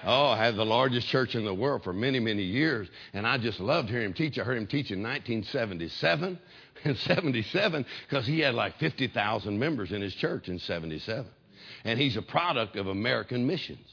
[0.04, 2.88] Oh, I had the largest church in the world for many, many years.
[3.12, 4.38] And I just loved hearing him teach.
[4.38, 6.38] I heard him teach in 1977
[6.84, 11.30] and 77 because he had like 50,000 members in his church in 77
[11.84, 13.86] and he's a product of American missions.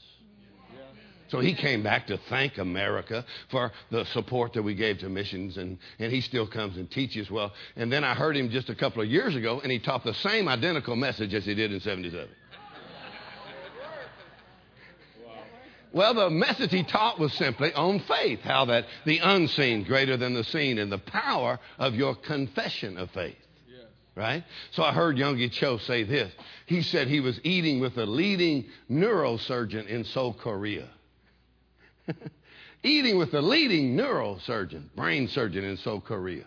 [1.30, 5.58] So he came back to thank America for the support that we gave to missions,
[5.58, 7.52] and, and he still comes and teaches well.
[7.76, 10.14] And then I heard him just a couple of years ago, and he taught the
[10.14, 12.28] same identical message as he did in 77.
[15.92, 20.34] Well, the message he taught was simply on faith, how that the unseen greater than
[20.34, 23.36] the seen, and the power of your confession of faith
[24.20, 24.44] right?
[24.72, 26.30] So I heard Yonggi Cho say this.
[26.66, 30.88] He said he was eating with a leading neurosurgeon in Seoul, Korea.
[32.82, 36.44] eating with a leading neurosurgeon, brain surgeon in Seoul, Korea.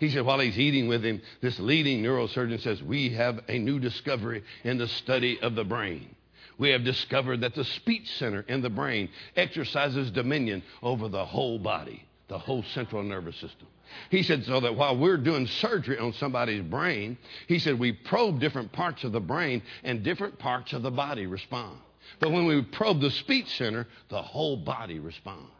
[0.00, 3.80] He said while he's eating with him, this leading neurosurgeon says, We have a new
[3.80, 6.14] discovery in the study of the brain.
[6.58, 11.58] We have discovered that the speech center in the brain exercises dominion over the whole
[11.58, 13.66] body, the whole central nervous system.
[14.10, 18.40] He said, so that while we're doing surgery on somebody's brain, he said, we probe
[18.40, 21.78] different parts of the brain and different parts of the body respond.
[22.20, 25.50] But when we probe the speech center, the whole body responds.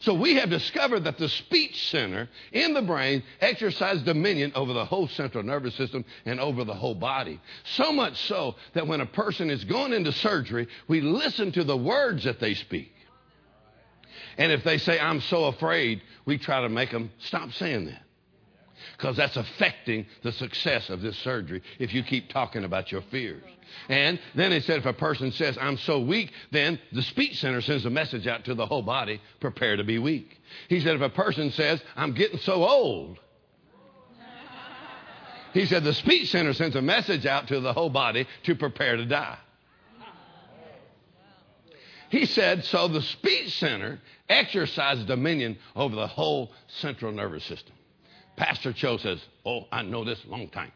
[0.00, 4.84] So we have discovered that the speech center in the brain exercises dominion over the
[4.84, 7.40] whole central nervous system and over the whole body.
[7.64, 11.76] So much so that when a person is going into surgery, we listen to the
[11.76, 12.93] words that they speak.
[14.38, 18.02] And if they say, I'm so afraid, we try to make them stop saying that.
[18.96, 23.42] Because that's affecting the success of this surgery if you keep talking about your fears.
[23.88, 27.60] And then he said, if a person says, I'm so weak, then the speech center
[27.60, 30.38] sends a message out to the whole body, prepare to be weak.
[30.68, 33.18] He said, if a person says, I'm getting so old,
[35.52, 38.96] he said, the speech center sends a message out to the whole body to prepare
[38.96, 39.38] to die.
[42.14, 43.98] He said, so the speech center
[44.28, 47.74] exercises dominion over the whole central nervous system.
[48.36, 50.70] Pastor Cho says, Oh, I know this long time.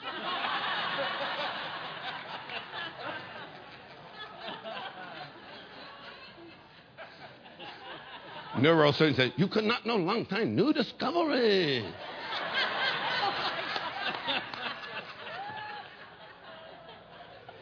[8.54, 10.54] Neurosurgeon said, You could not know long time.
[10.54, 11.80] New discovery.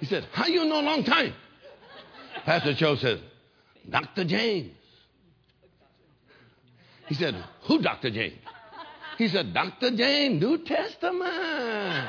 [0.00, 1.32] he said, How you know long time?
[2.44, 3.20] Pastor Cho says,
[3.88, 4.24] Dr.
[4.24, 4.72] James.
[7.08, 8.10] He said, Who, Dr.
[8.10, 8.38] James?
[9.18, 9.90] He said, Dr.
[9.90, 12.08] James, New Testament.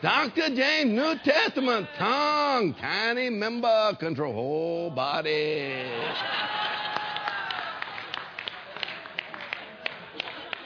[0.00, 0.54] Dr.
[0.54, 5.84] James, New Testament, tongue, tiny member, control whole body.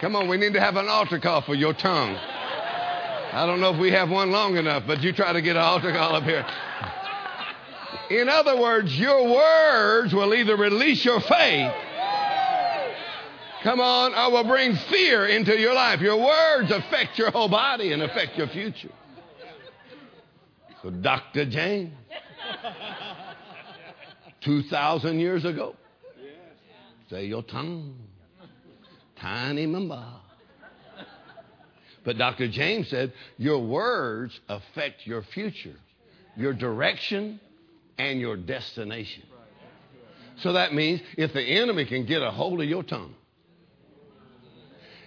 [0.03, 2.19] Come on, we need to have an altar call for your tongue.
[3.33, 5.63] I don't know if we have one long enough, but you try to get an
[5.63, 6.45] altar call up here.
[8.11, 11.73] In other words, your words will either release your faith,
[13.63, 16.01] come on, or will bring fear into your life.
[16.03, 18.93] Your words affect your whole body and affect your future.
[20.83, 21.47] So, Dr.
[21.47, 21.95] James,
[24.43, 25.75] 2,000 years ago,
[27.09, 27.97] say your tongue,
[29.17, 30.05] tiny member.
[32.05, 32.49] But Dr.
[32.49, 35.77] James said, Your words affect your future,
[36.37, 37.41] your direction,
[37.99, 39.23] and your destination.
[40.39, 43.15] So that means if the enemy can get a hold of your tongue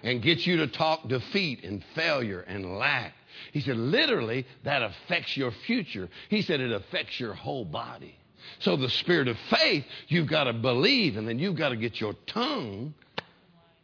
[0.02, 3.12] and get you to talk defeat and failure and lack,
[3.52, 6.08] he said, literally, that affects your future.
[6.30, 8.16] He said it affects your whole body.
[8.60, 12.00] So the spirit of faith, you've got to believe, and then you've got to get
[12.00, 12.94] your tongue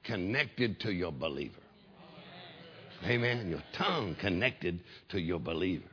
[0.04, 1.61] connected to your believer.
[3.04, 3.50] Amen.
[3.50, 4.80] Your tongue connected
[5.10, 5.84] to your believer.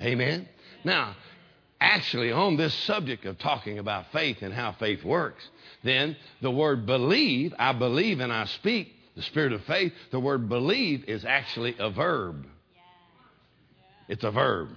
[0.00, 0.48] Amen.
[0.84, 1.16] Now,
[1.80, 5.48] actually, on this subject of talking about faith and how faith works,
[5.82, 10.48] then the word believe, I believe and I speak, the spirit of faith, the word
[10.48, 12.46] believe is actually a verb.
[14.08, 14.70] It's a verb.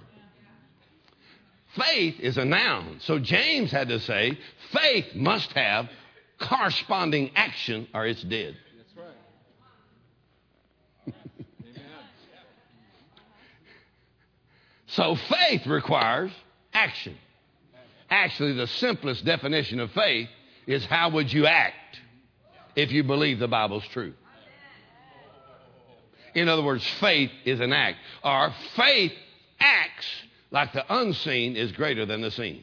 [1.74, 2.98] Faith is a noun.
[3.00, 4.38] So James had to say,
[4.72, 5.88] faith must have
[6.40, 8.56] corresponding action or it's dead.
[8.76, 9.06] That's right.
[14.86, 16.30] So faith requires
[16.72, 17.16] action.
[18.08, 20.28] Actually, the simplest definition of faith
[20.66, 22.00] is how would you act
[22.76, 24.14] if you believe the Bible's true?
[26.34, 27.96] In other words, faith is an act.
[28.22, 29.12] Our faith
[29.58, 30.06] acts
[30.50, 32.62] like the unseen is greater than the seen.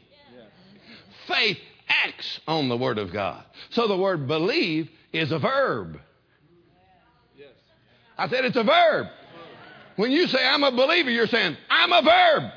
[1.26, 1.58] Faith
[1.88, 3.44] acts on the Word of God.
[3.70, 5.98] So the word believe is a verb.
[8.16, 9.08] I said it's a verb.
[9.96, 12.52] When you say I'm a believer, you're saying I'm a verb.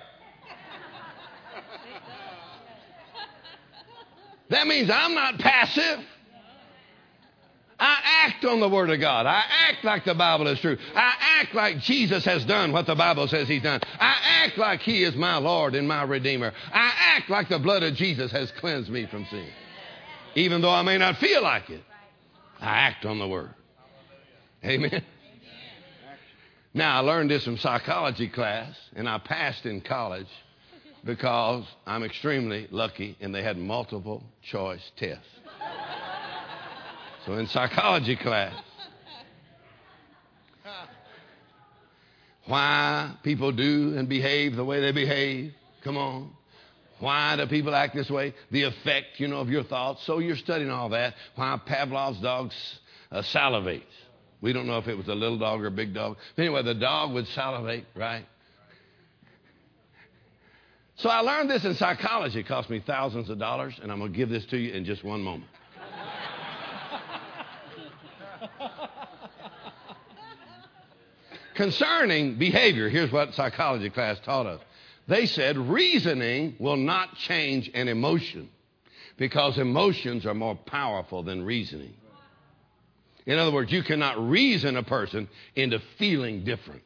[4.50, 6.06] That means I'm not passive.
[7.80, 9.28] I act on the Word of God.
[9.28, 10.78] I act like the Bible is true.
[10.96, 13.82] I act like Jesus has done what the Bible says He's done.
[14.00, 14.16] I
[14.46, 16.54] act like He is my Lord and my Redeemer.
[16.74, 19.50] I act like the blood of Jesus has cleansed me from sin.
[20.34, 21.84] Even though I may not feel like it,
[22.60, 23.54] I act on the Word.
[24.64, 25.04] Amen.
[26.78, 30.28] Now, I learned this in psychology class, and I passed in college
[31.04, 35.26] because I'm extremely lucky and they had multiple choice tests.
[37.26, 38.54] So in psychology class,
[42.46, 45.56] why people do and behave the way they behave.
[45.84, 46.32] Come on.
[47.00, 48.36] Why do people act this way?
[48.52, 50.04] The effect, you know, of your thoughts.
[50.06, 51.16] So you're studying all that.
[51.34, 52.54] Why Pavlov's dogs
[53.12, 53.82] uh, salivates.
[54.42, 56.18] We don't know if it was a little dog or a big dog.
[56.38, 58.26] Anyway, the dog would salivate, right?
[60.98, 62.40] So I learned this in psychology.
[62.40, 64.86] It cost me thousands of dollars, and I'm going to give this to you in
[64.86, 65.50] just one moment.
[71.56, 74.62] Concerning behavior, here's what psychology class taught us.
[75.08, 78.50] They said reasoning will not change an emotion
[79.18, 81.96] because emotions are more powerful than reasoning.
[83.28, 86.82] In other words, you cannot reason a person into feeling different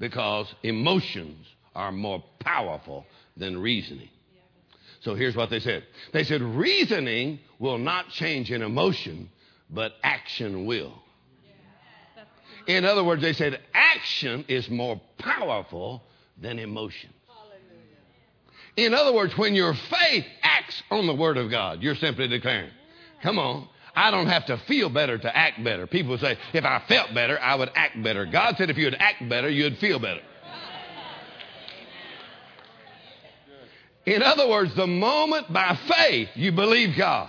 [0.00, 3.06] because emotions are more powerful
[3.36, 4.08] than reasoning.
[5.02, 9.30] So here's what they said they said, reasoning will not change an emotion,
[9.70, 11.00] but action will.
[12.66, 16.02] In other words, they said action is more powerful
[16.38, 17.10] than emotion.
[18.76, 22.70] In other words, when your faith acts on the Word of God, you're simply declaring,
[23.22, 23.68] come on,
[24.00, 25.86] I don't have to feel better to act better.
[25.86, 28.24] People say, if I felt better, I would act better.
[28.24, 30.22] God said if you'd act better, you'd feel better.
[34.06, 37.28] In other words, the moment by faith you believe God,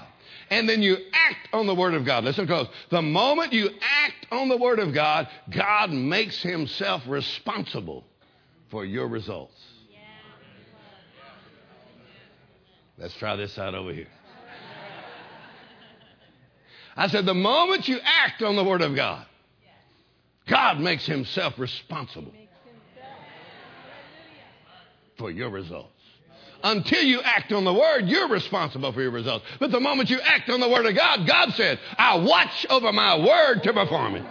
[0.50, 2.24] and then you act on the Word of God.
[2.24, 2.68] Listen close.
[2.90, 8.06] The moment you act on the Word of God, God makes Himself responsible
[8.70, 9.60] for your results.
[12.98, 14.08] Let's try this out over here.
[16.96, 19.26] I said, the moment you act on the Word of God,
[20.48, 22.34] God makes Himself responsible
[25.18, 25.90] for your results.
[26.64, 29.46] Until you act on the Word, you're responsible for your results.
[29.60, 32.92] But the moment you act on the Word of God, God said, I watch over
[32.92, 34.26] my Word to perform it.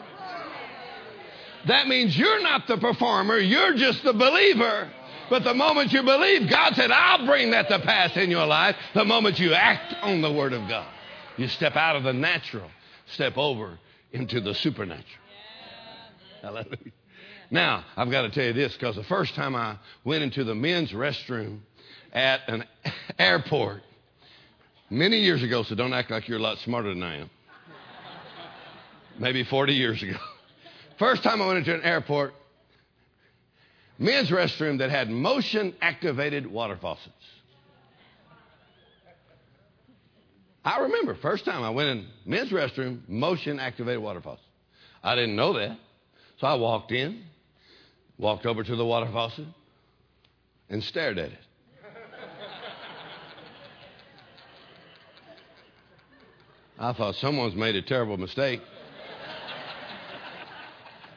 [1.66, 4.90] That means you're not the performer, you're just the believer.
[5.28, 8.76] But the moment you believe, God said, I'll bring that to pass in your life.
[8.94, 10.88] The moment you act on the Word of God,
[11.40, 12.70] you step out of the natural,
[13.14, 13.78] step over
[14.12, 15.06] into the supernatural.
[16.42, 16.92] Hallelujah.
[17.50, 20.54] Now, I've got to tell you this because the first time I went into the
[20.54, 21.60] men's restroom
[22.12, 22.64] at an
[23.18, 23.82] airport
[24.90, 27.30] many years ago, so don't act like you're a lot smarter than I am.
[29.18, 30.16] Maybe 40 years ago.
[30.98, 32.34] First time I went into an airport,
[33.98, 37.14] men's restroom that had motion activated water faucets.
[40.64, 44.44] I remember first time I went in men's restroom, motion activated water faucet.
[45.02, 45.78] I didn't know that.
[46.38, 47.22] So I walked in,
[48.18, 49.46] walked over to the water faucet,
[50.68, 51.38] and stared at it.
[56.78, 58.60] I thought someone's made a terrible mistake.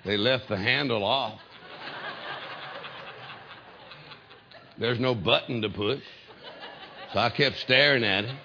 [0.05, 1.39] They left the handle off.
[4.77, 6.03] There's no button to push.
[7.13, 8.35] So I kept staring at it.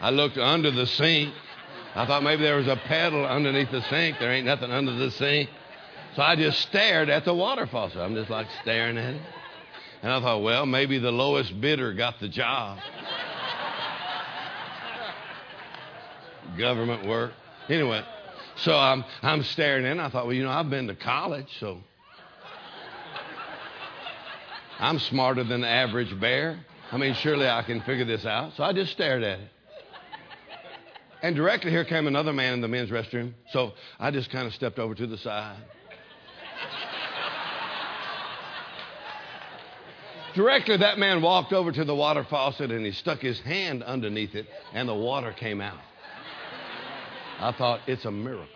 [0.00, 1.32] I looked under the sink.
[1.94, 4.18] I thought maybe there was a pedal underneath the sink.
[4.18, 5.48] There ain't nothing under the sink.
[6.14, 7.98] So I just stared at the water faucet.
[7.98, 9.22] I'm just like staring at it.
[10.02, 12.78] And I thought, well, maybe the lowest bidder got the job.
[16.58, 17.32] Government work.
[17.68, 18.02] Anyway,
[18.56, 19.98] so I'm, I'm staring in.
[19.98, 21.80] I thought, well, you know, I've been to college, so
[24.78, 26.64] I'm smarter than the average bear.
[26.92, 28.54] I mean, surely I can figure this out.
[28.56, 29.50] So I just stared at it.
[31.22, 33.32] And directly here came another man in the men's restroom.
[33.50, 35.56] So I just kind of stepped over to the side.
[40.34, 44.34] Directly, that man walked over to the water faucet and he stuck his hand underneath
[44.34, 45.78] it, and the water came out.
[47.40, 48.46] I thought, it's a miracle.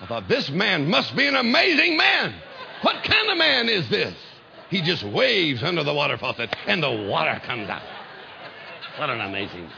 [0.00, 2.32] I thought, this man must be an amazing man.
[2.82, 4.14] What kind of man is this?
[4.68, 7.82] He just waves under the water faucet and the water comes out.
[8.98, 9.68] What an amazing.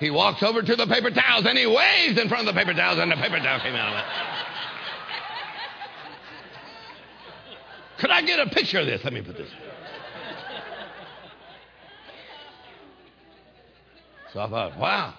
[0.00, 2.74] He walks over to the paper towels and he waves in front of the paper
[2.74, 4.04] towels and the paper towel came out of it.
[7.98, 9.02] Could I get a picture of this?
[9.02, 9.50] Let me put this.
[14.32, 15.14] So I thought, wow,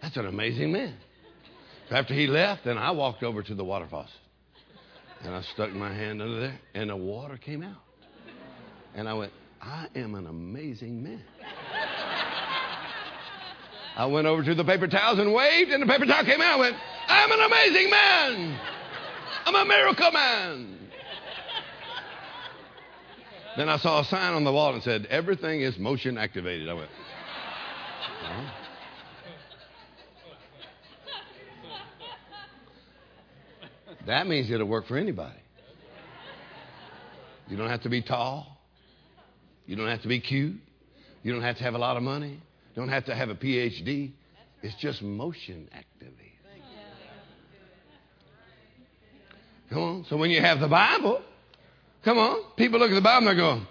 [0.00, 0.94] that's an amazing man.
[1.88, 4.14] So after he left, then I walked over to the water faucet.
[5.24, 7.78] And I stuck my hand under there, and the water came out.
[8.94, 11.22] And I went, I am an amazing man.
[13.96, 16.54] I went over to the paper towels and waved, and the paper towel came out.
[16.54, 16.76] I went,
[17.08, 18.60] I'm an amazing man.
[19.44, 20.78] I'm a miracle man.
[23.56, 26.68] Then I saw a sign on the wall and said, Everything is motion activated.
[26.68, 26.90] I went.
[34.06, 35.38] That means it'll work for anybody.
[37.48, 38.58] You don't have to be tall.
[39.66, 40.56] You don't have to be cute.
[41.22, 42.40] You don't have to have a lot of money.
[42.74, 44.12] Don't have to have a PhD.
[44.62, 46.18] It's just motion activated.
[49.70, 50.06] Come on.
[50.10, 51.22] So when you have the Bible,
[52.04, 52.42] come on.
[52.56, 53.62] People look at the Bible and they go,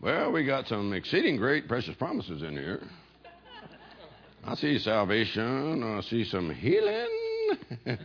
[0.00, 2.80] well, we got some exceeding great precious promises in here.
[4.44, 5.82] I see salvation.
[5.82, 7.08] I see some healing.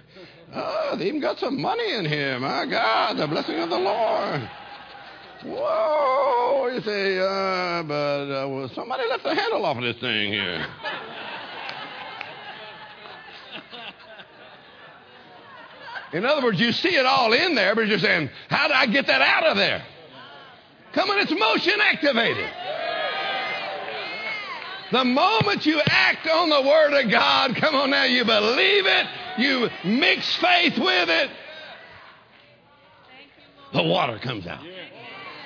[0.53, 2.39] oh, they even got some money in here.
[2.39, 4.49] My God, the blessing of the Lord.
[5.43, 6.69] Whoa!
[6.73, 10.65] You say, uh, but uh, well, somebody left the handle off of this thing here.
[16.13, 18.85] In other words, you see it all in there, but you're saying, how do I
[18.85, 19.83] get that out of there?
[20.93, 22.49] Come on, it's motion activated.
[24.91, 29.07] The moment you act on the Word of God, come on now, you believe it,
[29.39, 31.31] you mix faith with it,
[33.73, 34.63] the water comes out.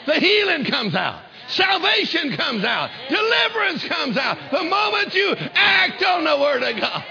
[0.08, 1.22] The healing comes out.
[1.49, 2.89] Salvation comes out.
[3.10, 4.38] Deliverance comes out.
[4.51, 7.03] The moment you act on the Word of God.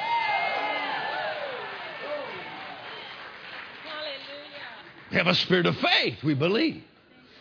[5.10, 6.24] We have a spirit of faith.
[6.24, 6.82] We believe.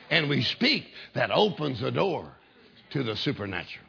[0.10, 0.86] And we speak.
[1.14, 2.32] That opens the door
[2.91, 3.86] to the supernatural.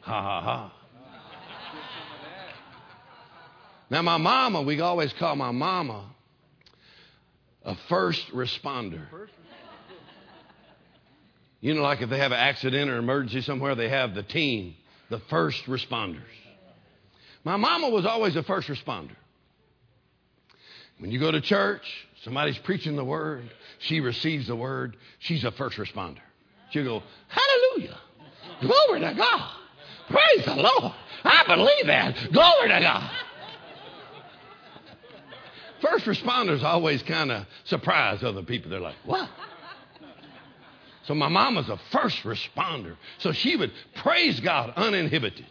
[0.00, 0.72] Ha ha ha.
[3.88, 6.06] Now, my mama, we always call my mama
[7.62, 9.06] a first responder.
[11.62, 14.74] You know, like if they have an accident or emergency somewhere, they have the team,
[15.08, 16.20] the first responders.
[17.44, 19.14] My mama was always a first responder.
[20.98, 21.82] When you go to church,
[22.24, 23.44] somebody's preaching the word,
[23.78, 26.18] she receives the word, she's a first responder.
[26.72, 27.98] She'll go, Hallelujah.
[28.60, 29.50] Glory to God.
[30.08, 30.94] Praise the Lord.
[31.24, 32.16] I believe that.
[32.32, 33.10] Glory to God.
[35.80, 38.70] First responders always kind of surprise other people.
[38.70, 39.28] They're like, what?
[41.04, 42.96] So my mom was a first responder.
[43.18, 45.46] So she would praise God uninhibited.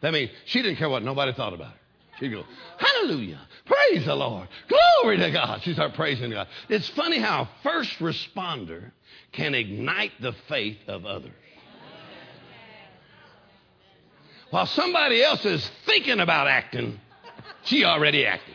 [0.00, 1.80] That means she didn't care what nobody thought about her.
[2.18, 2.44] She'd go,
[2.78, 3.40] Hallelujah.
[3.66, 4.48] Praise the Lord.
[4.68, 5.62] Glory to God.
[5.62, 6.48] She'd start praising God.
[6.68, 8.90] It's funny how a first responder
[9.32, 11.32] can ignite the faith of others.
[14.50, 17.00] While somebody else is thinking about acting,
[17.64, 18.54] she already acted.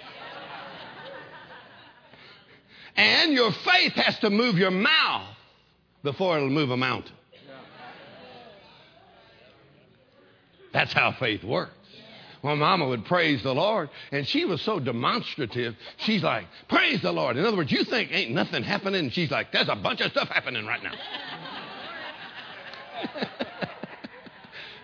[2.95, 5.35] And your faith has to move your mouth
[6.03, 7.13] before it'll move a mountain.
[10.73, 11.73] That's how faith works.
[12.41, 15.75] Well, Mama would praise the Lord, and she was so demonstrative.
[15.97, 17.37] She's like, Praise the Lord.
[17.37, 20.11] In other words, you think ain't nothing happening, and she's like, There's a bunch of
[20.11, 20.93] stuff happening right now.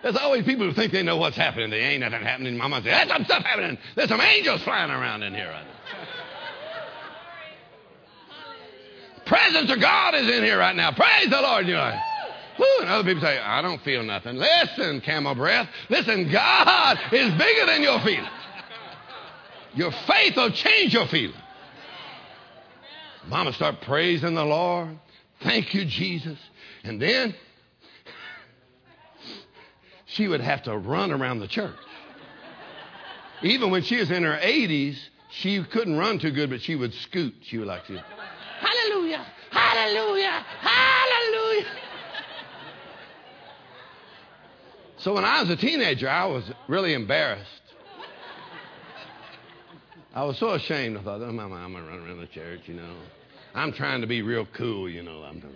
[0.02, 1.70] There's always people who think they know what's happening.
[1.70, 2.56] They ain't nothing happening.
[2.56, 3.76] Mama says, There's some stuff happening.
[3.96, 5.74] There's some angels flying around in here right now.
[9.28, 10.90] Presence of God is in here right now.
[10.92, 11.66] Praise the Lord.
[11.66, 12.00] You know.
[12.80, 14.36] And other people say, I don't feel nothing.
[14.36, 15.68] Listen, camel breath.
[15.88, 18.30] Listen, God is bigger than your feeling.
[19.74, 21.40] Your faith will change your feeling.
[23.28, 24.98] Mama start praising the Lord.
[25.42, 26.38] Thank you, Jesus.
[26.82, 27.34] And then
[30.06, 31.76] she would have to run around the church.
[33.42, 34.98] Even when she was in her 80s,
[35.30, 37.34] she couldn't run too good, but she would scoot.
[37.42, 38.02] She would like to,
[38.60, 41.66] Hallelujah, Hallelujah, Hallelujah.
[44.98, 47.62] So when I was a teenager, I was really embarrassed.
[50.12, 50.96] I was so ashamed.
[50.96, 52.96] I thought, oh, Mama, I'm going to run around the church, you know.
[53.54, 55.22] I'm trying to be real cool, you know.
[55.22, 55.54] I'm doing.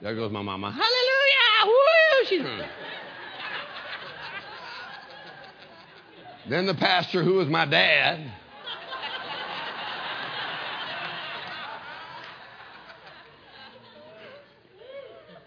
[0.00, 0.70] there goes my mama.
[0.70, 1.66] Hallelujah!
[1.66, 2.48] Woo!
[2.48, 2.68] Running.
[6.48, 8.32] then the pastor, who was my dad,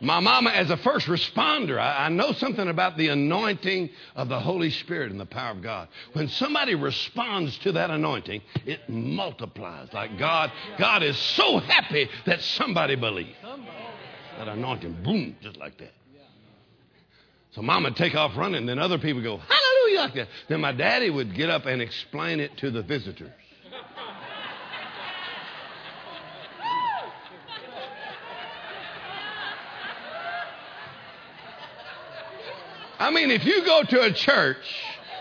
[0.03, 4.37] My mama, as a first responder, I, I, know something about the anointing of the
[4.37, 5.87] Holy Spirit and the power of God.
[6.11, 9.93] When somebody responds to that anointing, it multiplies.
[9.93, 13.37] Like God, God is so happy that somebody believes.
[14.37, 15.93] That anointing, boom, just like that.
[17.51, 20.27] So mama would take off running, then other people go, hallelujah.
[20.49, 23.31] Then my daddy would get up and explain it to the visitors.
[33.03, 34.65] I mean, if you go to a church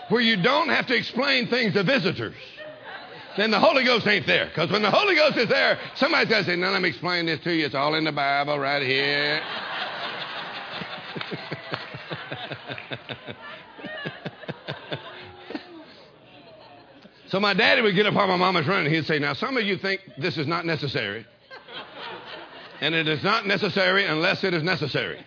[0.07, 2.33] where you don't have to explain things to visitors,
[3.35, 4.45] then the Holy Ghost ain't there.
[4.45, 7.25] Because when the Holy Ghost is there, somebody's got to say, No, let me explain
[7.25, 7.65] this to you.
[7.65, 9.41] It's all in the Bible right here.
[17.27, 18.93] so my daddy would get up while my mama's running.
[18.93, 21.25] He'd say, Now, some of you think this is not necessary.
[22.79, 25.19] And it is not necessary unless it is necessary.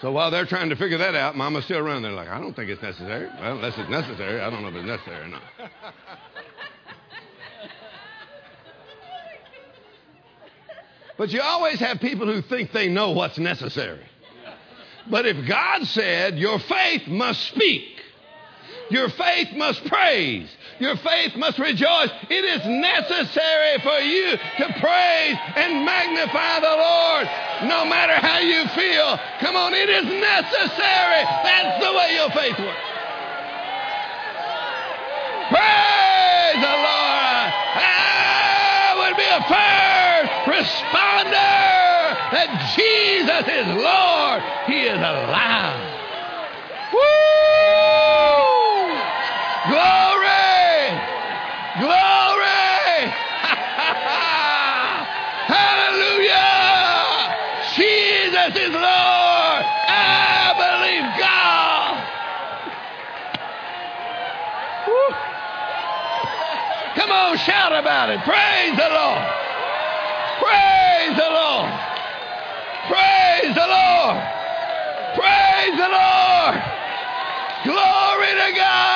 [0.00, 2.02] So while they're trying to figure that out, Mama's still running.
[2.02, 3.28] They're like, I don't think it's necessary.
[3.38, 5.42] Well, unless it's necessary, I don't know if it's necessary or not.
[11.18, 14.06] But you always have people who think they know what's necessary.
[15.10, 18.00] But if God said, Your faith must speak,
[18.88, 20.48] your faith must praise.
[20.80, 22.08] Your faith must rejoice.
[22.30, 27.28] It is necessary for you to praise and magnify the Lord
[27.68, 29.20] no matter how you feel.
[29.40, 31.22] Come on, it is necessary.
[31.44, 32.80] That's the way your faith works.
[35.52, 37.48] Praise the Lord.
[37.76, 41.60] I would be a first responder
[42.32, 44.40] that Jesus is Lord.
[44.64, 46.00] He is alive.
[49.68, 50.09] Glory!
[58.50, 58.82] Jesus is Lord!
[58.82, 62.02] I believe God!
[64.88, 65.14] Woo.
[66.96, 68.18] Come on, shout about it.
[68.26, 69.22] Praise the Lord!
[70.42, 71.70] Praise the Lord!
[72.90, 74.18] Praise the Lord!
[75.14, 76.58] Praise the Lord!
[77.62, 78.89] Glory to God!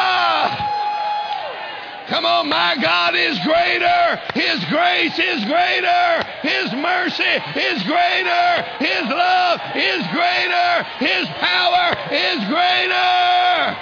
[2.15, 4.21] Come on, my God is greater.
[4.35, 6.23] His grace is greater.
[6.43, 8.63] His mercy is greater.
[8.79, 10.87] His love is greater.
[11.03, 13.77] His power is greater.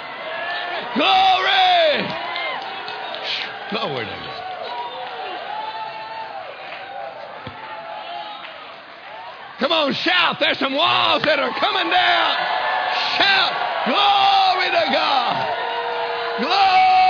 [0.97, 2.09] Glory.
[3.69, 4.41] Glory to God.
[9.59, 10.39] Come on, shout.
[10.39, 12.35] There's some walls that are coming down.
[13.15, 13.53] Shout.
[13.85, 15.49] Glory to God.
[16.39, 17.02] Glory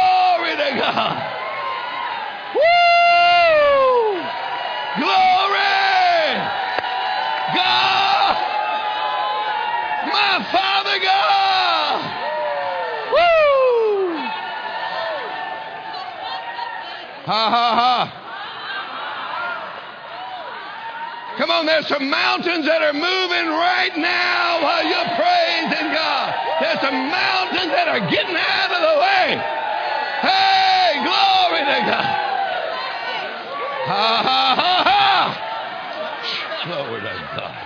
[0.75, 1.17] God.
[2.55, 4.21] Woo!
[4.99, 6.37] Glory!
[7.55, 8.35] God!
[10.13, 11.97] My Father God!
[13.13, 14.17] Woo!
[17.25, 18.19] Ha ha ha.
[21.37, 26.33] Come on, there's some mountains that are moving right now while you're praising God.
[26.61, 29.62] There's some mountains that are getting out of the way.
[30.23, 32.15] Hey, glory to God.
[33.85, 35.03] Ha ha ha ha.
[36.65, 37.63] Glory to God.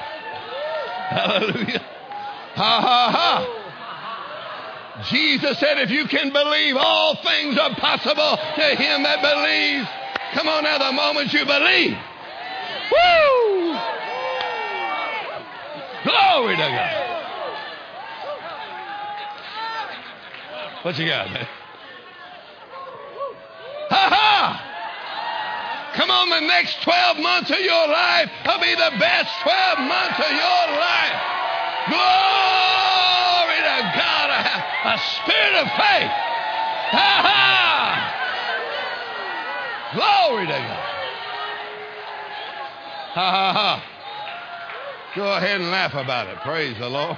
[1.14, 1.86] Hallelujah.
[2.56, 3.34] Ha ha ha.
[5.04, 9.88] Jesus said, if you can believe, all things are possible to him that believes.
[10.34, 11.96] Come on now, the moment you believe.
[12.92, 13.78] Woo!
[16.04, 17.04] Glory to God.
[20.84, 21.48] What you got, man?
[23.90, 24.64] Ha ha!
[25.96, 30.20] Come on, the next 12 months of your life will be the best 12 months
[30.20, 31.18] of your life.
[31.90, 34.30] Glory to God.
[34.88, 36.12] A spirit of faith.
[36.94, 38.14] Ha ha!
[39.96, 40.84] Glory to God.
[43.18, 43.84] Ha ha ha.
[45.16, 46.38] Go ahead and laugh about it.
[46.42, 47.18] Praise the Lord.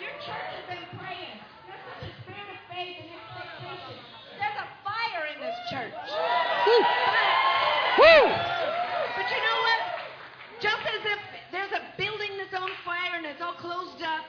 [0.00, 1.38] Your church has been praying.
[1.68, 3.96] There's such a spirit of faith and expectation.
[4.42, 5.94] There's a fire in this church.
[8.02, 8.26] Woo!
[9.14, 9.80] But you know what?
[10.60, 11.20] Just as if
[11.52, 14.24] there's a building that's on fire and it's all closed up,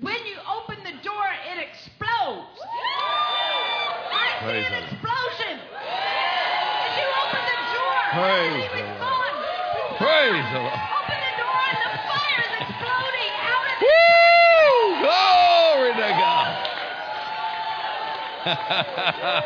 [0.00, 2.56] when you open the door, it explodes.
[4.10, 4.92] I see Praise an the Lord.
[4.96, 5.54] explosion.
[5.62, 9.34] As you open the door, Praise the Lord.
[9.98, 10.78] Praise the Lord.
[10.78, 15.02] Open the door and the fire is exploding out of Woo!
[15.02, 16.54] Glory to God.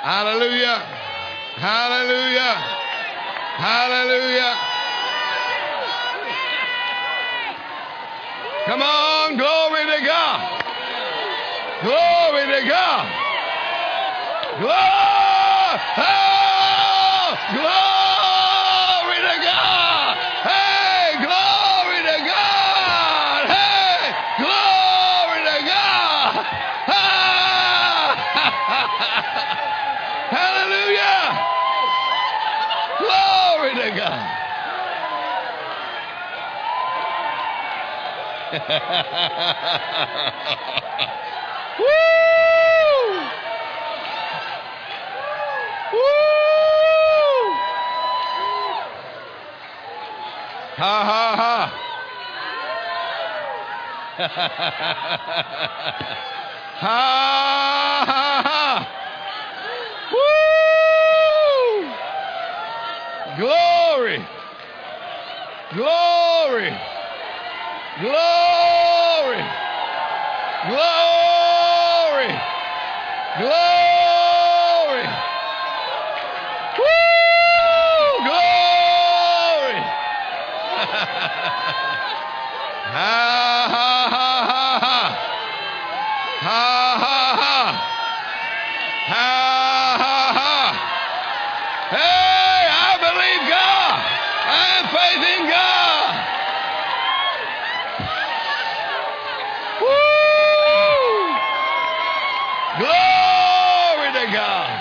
[0.00, 0.78] Hallelujah.
[1.60, 2.56] Hallelujah.
[3.60, 4.56] Hallelujah.
[8.64, 10.64] Come on, glory to God.
[11.82, 13.04] Glory to God.
[14.60, 16.39] Glory,
[17.52, 20.16] glory to God.
[20.44, 23.48] Hey, glory to God.
[23.48, 26.46] Hey, glory to God.
[26.88, 28.16] Ah.
[30.30, 31.48] Hallelujah.
[32.98, 34.28] Glory to God.
[38.52, 38.58] Woo!
[50.80, 51.54] Ha ha ha.
[56.80, 56.96] ha
[58.08, 58.64] ha ha.
[60.14, 61.84] Woo!
[63.36, 64.18] Glory.
[65.74, 66.70] Glory.
[68.00, 69.40] Glory.
[70.64, 72.30] Glory.
[73.38, 73.69] Glory.
[83.00, 85.00] Ha ha ha ha ha.
[86.44, 86.64] Ha
[87.02, 87.58] ha ha.
[89.10, 89.30] Ha
[90.02, 90.54] ha ha.
[91.96, 93.96] Hey, I believe God.
[94.44, 96.12] I have faith in God.
[99.80, 101.24] Woo!
[102.84, 104.72] Glory to God.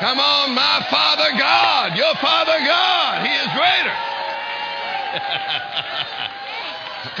[0.00, 3.96] Come on, my Father God, your Father God, He is greater.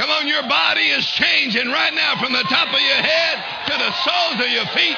[0.00, 3.36] Come on, your body is changing right now from the top of your head
[3.68, 4.96] to the soles of your feet.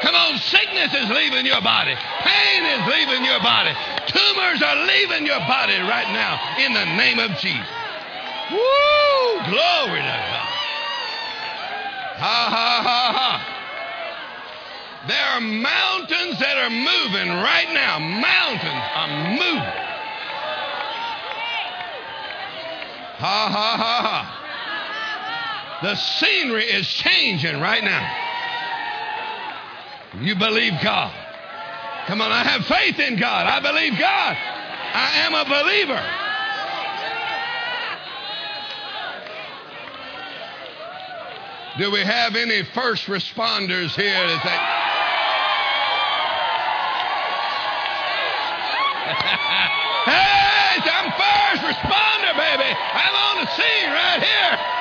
[0.00, 1.90] Come on, sickness is leaving your body.
[2.22, 3.74] Pain is leaving your body.
[4.06, 7.66] Tumors are leaving your body right now in the name of Jesus.
[8.52, 9.42] Woo!
[9.50, 10.46] Glory to God.
[12.22, 13.32] Ha ha ha ha.
[15.08, 17.98] There are mountains that are moving right now.
[17.98, 19.82] Mountains are moving.
[23.18, 24.33] Ha ha ha ha.
[25.84, 28.10] The scenery is changing right now.
[30.18, 31.12] You believe God.
[32.06, 33.46] Come on, I have faith in God.
[33.46, 34.34] I believe God.
[34.34, 36.02] I am a believer.
[41.76, 44.24] Do we have any first responders here
[50.08, 52.72] Hey, I'm first responder, baby.
[52.72, 54.74] I'm on the scene right here.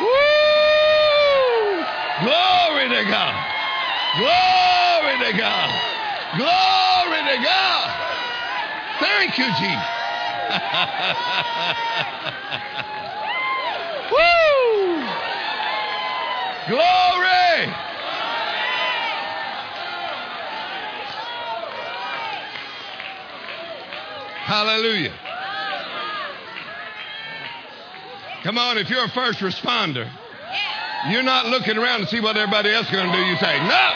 [0.00, 0.06] Woo!
[2.22, 3.34] Glory to God.
[4.18, 5.70] Glory to God.
[6.36, 7.90] Glory to God.
[9.00, 9.88] Thank you, Jesus.
[14.10, 15.06] Woo!
[16.68, 17.72] Glory!
[24.44, 25.12] Hallelujah.
[28.42, 30.08] Come on, if you're a first responder,
[31.08, 33.22] you're not looking around to see what everybody else is going to do.
[33.22, 33.86] You say, No,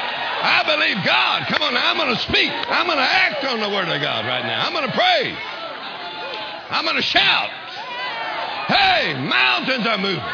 [0.44, 1.46] I believe God.
[1.48, 2.50] Come on, now, I'm going to speak.
[2.50, 4.64] I'm going to act on the Word of God right now.
[4.66, 5.36] I'm going to pray.
[6.70, 7.50] I'm going to shout.
[8.68, 10.24] Hey, mountains are moving,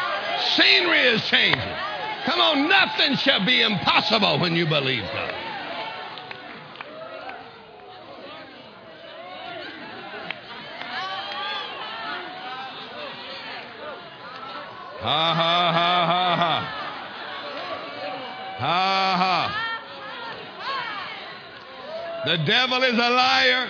[0.55, 1.75] scenery is changing.
[2.23, 5.33] Come on, nothing shall be impossible when you believe God.
[15.01, 15.50] Ha ha
[22.31, 23.67] The devil is a liar.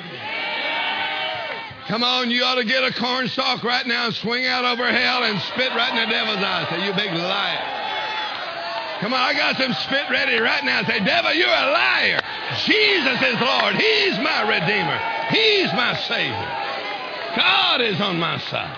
[1.88, 5.24] Come on, you ought to get a cornstalk right now and swing out over hell
[5.24, 6.70] and spit right in the devil's eyes.
[6.70, 8.99] Say, you big liar.
[8.99, 10.84] Come on, I got some spit ready right now.
[10.84, 12.22] Say, devil, you're a liar.
[12.68, 13.74] Jesus is Lord.
[13.82, 14.99] He's my Redeemer.
[15.34, 17.36] He's my Savior.
[17.36, 18.78] God is on my side.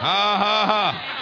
[0.00, 1.13] Ha ha ha.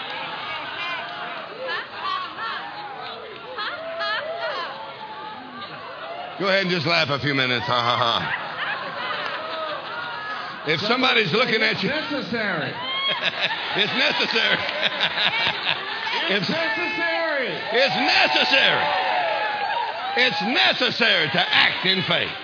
[6.43, 7.63] Go ahead and just laugh a few minutes.
[7.71, 8.19] Ha ha ha.
[10.67, 12.75] If somebody's looking at you, necessary.
[13.79, 14.59] it's necessary.
[16.35, 17.55] It's necessary.
[17.79, 18.83] It's necessary.
[20.19, 22.35] It's necessary to act in faith.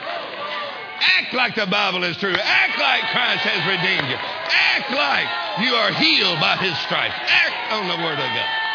[1.19, 2.39] Act like the Bible is true.
[2.39, 4.15] Act like Christ has redeemed you.
[4.15, 5.27] Act like
[5.67, 7.19] you are healed by his stripes.
[7.19, 8.68] Act on the word of God.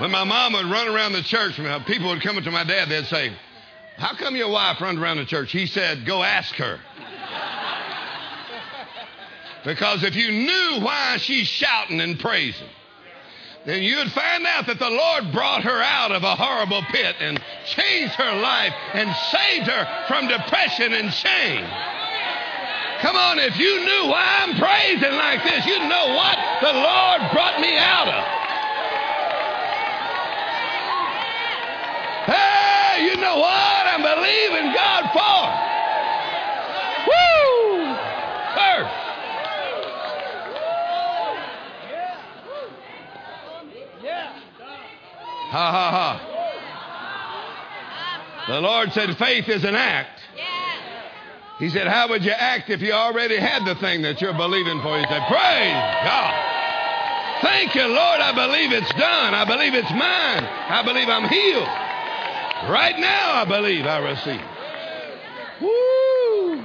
[0.00, 2.64] When my mom would run around the church, uh, people would come up to my
[2.64, 3.36] dad, they'd say,
[3.98, 5.52] How come your wife runs around the church?
[5.52, 6.80] He said, Go ask her.
[9.62, 12.70] because if you knew why she's shouting and praising,
[13.66, 17.38] then you'd find out that the Lord brought her out of a horrible pit and
[17.66, 21.68] changed her life and saved her from depression and shame.
[23.02, 27.32] Come on, if you knew why I'm praising like this, you'd know what the Lord
[27.32, 28.49] brought me out of.
[32.26, 35.40] Hey, you know what I'm believing God for?
[37.06, 37.94] Woo!
[38.54, 38.94] First.
[45.50, 46.26] Ha ha ha.
[48.46, 50.20] The Lord said faith is an act.
[51.58, 54.80] He said, How would you act if you already had the thing that you're believing
[54.80, 54.96] for?
[54.98, 56.34] He said, Praise God.
[57.42, 58.20] Thank you, Lord.
[58.20, 59.34] I believe it's done.
[59.34, 60.44] I believe it's mine.
[60.44, 61.89] I believe I'm healed.
[62.68, 64.40] Right now, I believe I receive.
[65.62, 66.64] Woo!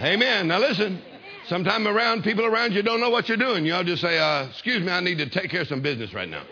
[0.00, 0.48] Amen.
[0.48, 1.02] Now listen.
[1.46, 3.64] Sometime around people around you don't know what you're doing.
[3.64, 6.28] You'll just say, uh, "Excuse me, I need to take care of some business right
[6.28, 6.42] now."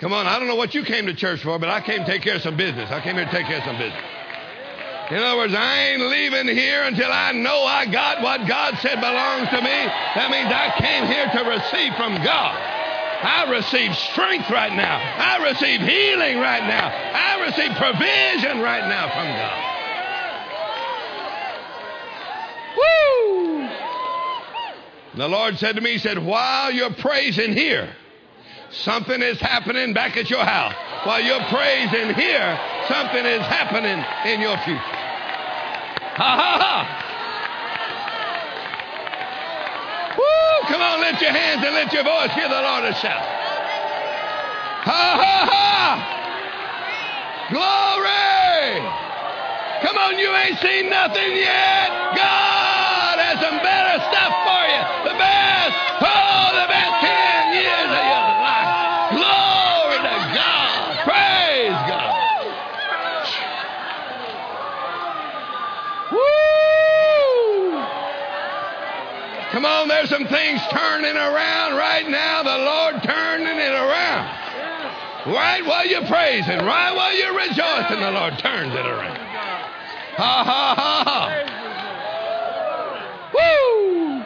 [0.00, 2.06] Come on, I don't know what you came to church for, but I came to
[2.06, 2.90] take care of some business.
[2.90, 4.02] I came here to take care of some business.
[5.10, 9.00] In other words, I ain't leaving here until I know I got what God said
[9.00, 9.78] belongs to me.
[10.16, 12.81] That means I came here to receive from God.
[13.22, 14.98] I receive strength right now.
[14.98, 16.88] I receive healing right now.
[16.88, 19.72] I receive provision right now from God.
[22.76, 23.68] Woo!
[25.14, 27.94] The Lord said to me, He said, while you're praising here,
[28.70, 30.74] something is happening back at your house.
[31.06, 32.58] While you're praising here,
[32.88, 34.80] something is happening in your future.
[36.14, 36.98] Ha ha ha!
[40.18, 40.51] Woo!
[40.68, 42.30] Come on, lift your hands and lift your voice.
[42.34, 43.22] Give the Lord a shout.
[44.82, 46.12] Ha ha ha!
[47.50, 48.82] Glory!
[49.82, 51.90] Come on, you ain't seen nothing yet.
[52.14, 54.82] God has some better stuff for you.
[55.10, 58.70] The best, oh, the best 10 years of your life.
[59.18, 61.02] Glory to God.
[61.02, 62.14] Praise God.
[66.14, 67.82] Woo!
[69.62, 72.42] Come on, there's some things turning around right now.
[72.42, 74.26] The Lord turning it around.
[75.24, 79.18] Right while you're praising, right while you're rejoicing, the Lord turns it around.
[80.16, 81.30] Ha ha ha ha.
[83.32, 84.18] Woo!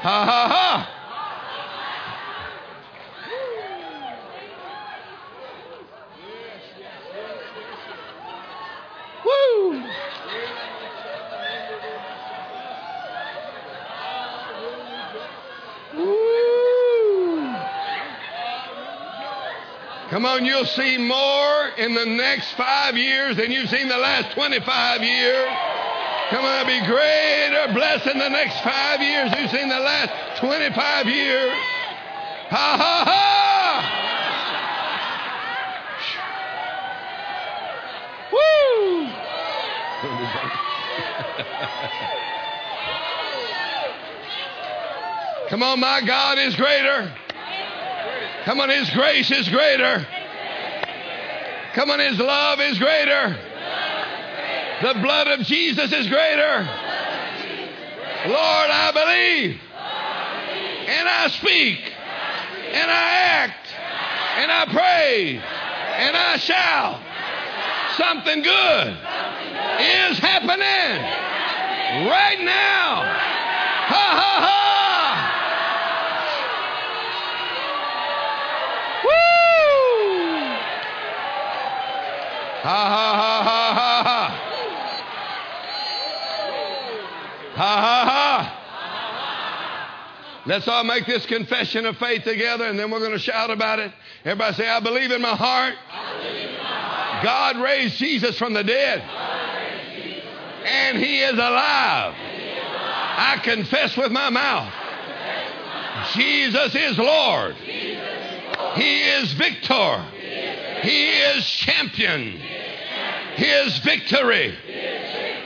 [0.00, 1.03] Ha ha ha.
[9.24, 9.82] Woo!
[15.94, 17.54] Woo!
[20.10, 24.34] Come on, you'll see more in the next five years than you've seen the last
[24.34, 25.48] 25 years.
[26.30, 31.52] Come on, be greater blessing the next five years you've seen the last 25 years.
[32.50, 34.03] Ha ha ha!
[38.34, 39.08] Woo!
[45.48, 47.12] Come on, my God is greater.
[48.44, 50.06] Come on, His grace is greater.
[51.74, 53.38] Come on, His love is greater.
[54.82, 56.68] The blood of Jesus is greater.
[58.26, 59.60] Lord, I believe.
[60.88, 61.78] And I speak.
[62.72, 63.68] And I act.
[64.38, 65.36] And I pray.
[65.36, 67.03] And I shout.
[67.96, 71.02] Something good is happening
[72.08, 73.04] right now.
[73.86, 74.50] Ha ha ha!
[79.04, 79.10] Woo!
[82.62, 84.20] Ha ha ha ha ha ha!
[87.54, 88.30] Ha ha ha!
[90.46, 93.78] Let's all make this confession of faith together and then we're going to shout about
[93.78, 93.92] it.
[94.24, 95.74] Everybody say, I believe in my heart.
[97.24, 99.00] God raised Jesus from the dead.
[100.66, 102.14] And he is alive.
[103.16, 104.72] I confess with my mouth.
[106.12, 107.54] Jesus is Lord.
[107.54, 110.04] He is victor.
[110.82, 112.40] He is champion.
[113.36, 114.54] His victory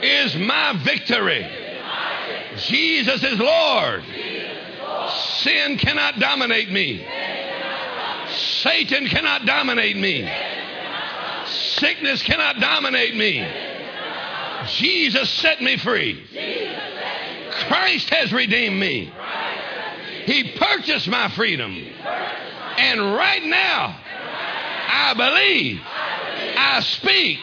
[0.01, 1.47] is my victory.
[2.57, 4.03] Jesus is Lord.
[5.37, 7.07] Sin cannot dominate me.
[8.27, 10.29] Satan cannot dominate me.
[11.49, 13.45] Sickness cannot dominate me.
[14.67, 16.23] Jesus set me free.
[17.67, 19.11] Christ has redeemed me.
[20.25, 21.75] He purchased my freedom.
[22.77, 23.99] And right now,
[24.91, 27.39] I believe, I speak,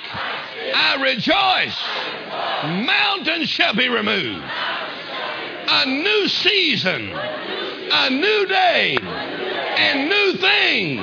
[0.74, 2.86] I rejoice.
[2.86, 4.44] Mountains shall be removed.
[5.68, 11.00] A new season, a new day, and new things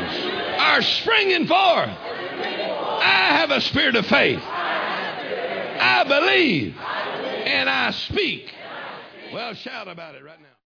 [0.59, 1.89] are springing forth.
[3.03, 4.41] I have a spirit of faith.
[4.41, 8.53] I believe and I speak.
[9.33, 10.52] Well, shout about it right now.